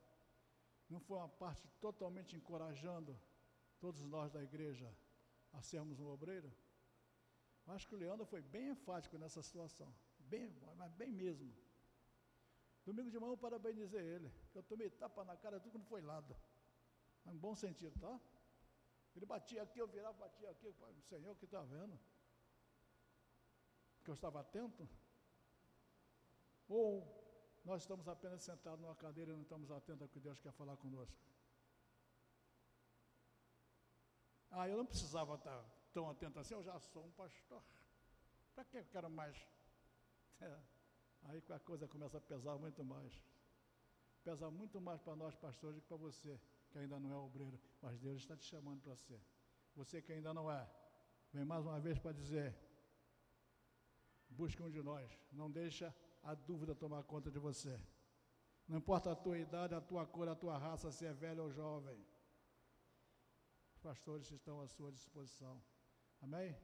não 0.87 1.01
foi 1.01 1.17
uma 1.17 1.31
parte 1.31 1.67
totalmente 1.81 2.37
encorajando 2.37 3.19
todos 3.81 4.05
nós 4.05 4.31
da 4.31 4.43
igreja 4.43 4.95
a 5.51 5.63
sermos 5.63 5.99
um 5.99 6.09
obreiro? 6.09 6.53
Acho 7.69 7.89
que 7.89 7.95
o 7.95 7.99
Leandro 7.99 8.27
foi 8.27 8.43
bem 8.43 8.69
enfático 8.69 9.17
nessa 9.17 9.43
situação, 9.43 9.91
bem, 10.19 10.55
mas 10.77 10.93
bem 10.93 11.11
mesmo. 11.11 11.51
Domingo 12.85 13.11
de 13.11 13.19
manhã 13.19 13.33
eu 13.33 13.39
parabenizei 13.39 14.05
ele. 14.05 14.31
Eu 14.55 14.63
tomei 14.63 14.91
tapa 14.91 15.25
na 15.25 15.39
cara, 15.39 15.59
tudo 15.59 15.73
que 15.73 15.79
não 15.79 15.87
foi 15.87 16.03
lado. 16.03 16.37
Mas 17.25 17.35
em 17.35 17.39
bom 17.39 17.55
sentido, 17.55 17.99
tá? 17.99 18.21
Ele 19.15 19.27
batia 19.27 19.63
aqui, 19.63 19.79
eu 19.79 19.87
virava, 19.87 20.17
batia 20.19 20.51
aqui. 20.51 20.69
O 20.69 21.03
Senhor 21.03 21.37
que 21.37 21.45
está 21.45 21.63
vendo. 21.63 21.99
Que 24.03 24.11
eu 24.11 24.15
estava 24.15 24.41
atento. 24.41 24.89
Ou 26.69 27.23
nós 27.65 27.83
estamos 27.83 28.09
apenas 28.09 28.43
sentados 28.43 28.81
numa 28.81 28.97
cadeira 28.97 29.31
e 29.31 29.35
não 29.35 29.43
estamos 29.43 29.71
atentos 29.71 30.03
ao 30.03 30.09
que 30.09 30.19
Deus 30.19 30.41
quer 30.41 30.53
falar 30.53 30.77
conosco. 30.77 31.21
Ah, 34.51 34.69
eu 34.69 34.77
não 34.77 34.87
precisava 34.87 35.35
estar 35.35 35.65
tão 35.93 36.09
atento 36.11 36.39
assim, 36.39 36.55
eu 36.55 36.63
já 36.63 36.79
sou 36.81 37.05
um 37.05 37.13
pastor. 37.13 37.63
Para 38.55 38.65
que 38.65 38.79
eu 38.79 38.85
quero 38.87 39.09
mais? 39.11 39.37
É. 40.41 40.59
Aí 41.25 41.43
a 41.51 41.59
coisa 41.61 41.87
começa 41.87 42.19
a 42.19 42.21
pesar 42.21 42.59
muito 42.59 42.83
mais. 42.85 43.13
Pesa 44.25 44.51
muito 44.51 44.81
mais 44.81 45.01
para 45.01 45.17
nós 45.17 45.35
pastores 45.37 45.77
do 45.77 45.81
que 45.81 45.89
para 45.89 45.97
você, 45.97 46.39
que 46.73 46.79
ainda 46.79 46.99
não 46.99 47.13
é 47.13 47.17
obreiro. 47.17 47.59
Mas 47.81 47.99
Deus 47.99 48.19
está 48.23 48.37
te 48.37 48.45
chamando 48.45 48.81
para 48.81 48.97
ser. 48.97 49.21
Você 49.75 50.01
que 50.03 50.13
ainda 50.13 50.33
não 50.39 50.51
é, 50.51 50.69
vem 51.33 51.45
mais 51.45 51.65
uma 51.65 51.79
vez 51.79 51.99
para 51.99 52.13
dizer: 52.13 52.57
busque 54.29 54.63
um 54.63 54.71
de 54.71 54.83
nós. 54.83 55.09
Não 55.31 55.51
deixa 55.51 55.95
a 56.23 56.35
dúvida 56.35 56.75
tomar 56.75 57.03
conta 57.05 57.31
de 57.31 57.39
você. 57.39 57.79
Não 58.67 58.79
importa 58.79 59.13
a 59.13 59.17
tua 59.17 59.39
idade, 59.39 59.75
a 59.75 59.81
tua 59.81 60.07
cor, 60.07 60.29
a 60.29 60.35
tua 60.35 60.57
raça, 60.57 60.91
se 60.91 61.05
é 61.05 61.13
velho 61.13 61.43
ou 61.45 61.51
jovem. 61.51 61.99
Os 63.71 63.79
pastores 63.79 64.31
estão 64.31 64.61
à 64.61 64.67
sua 64.69 64.91
disposição. 64.93 65.63
Amém? 66.21 66.57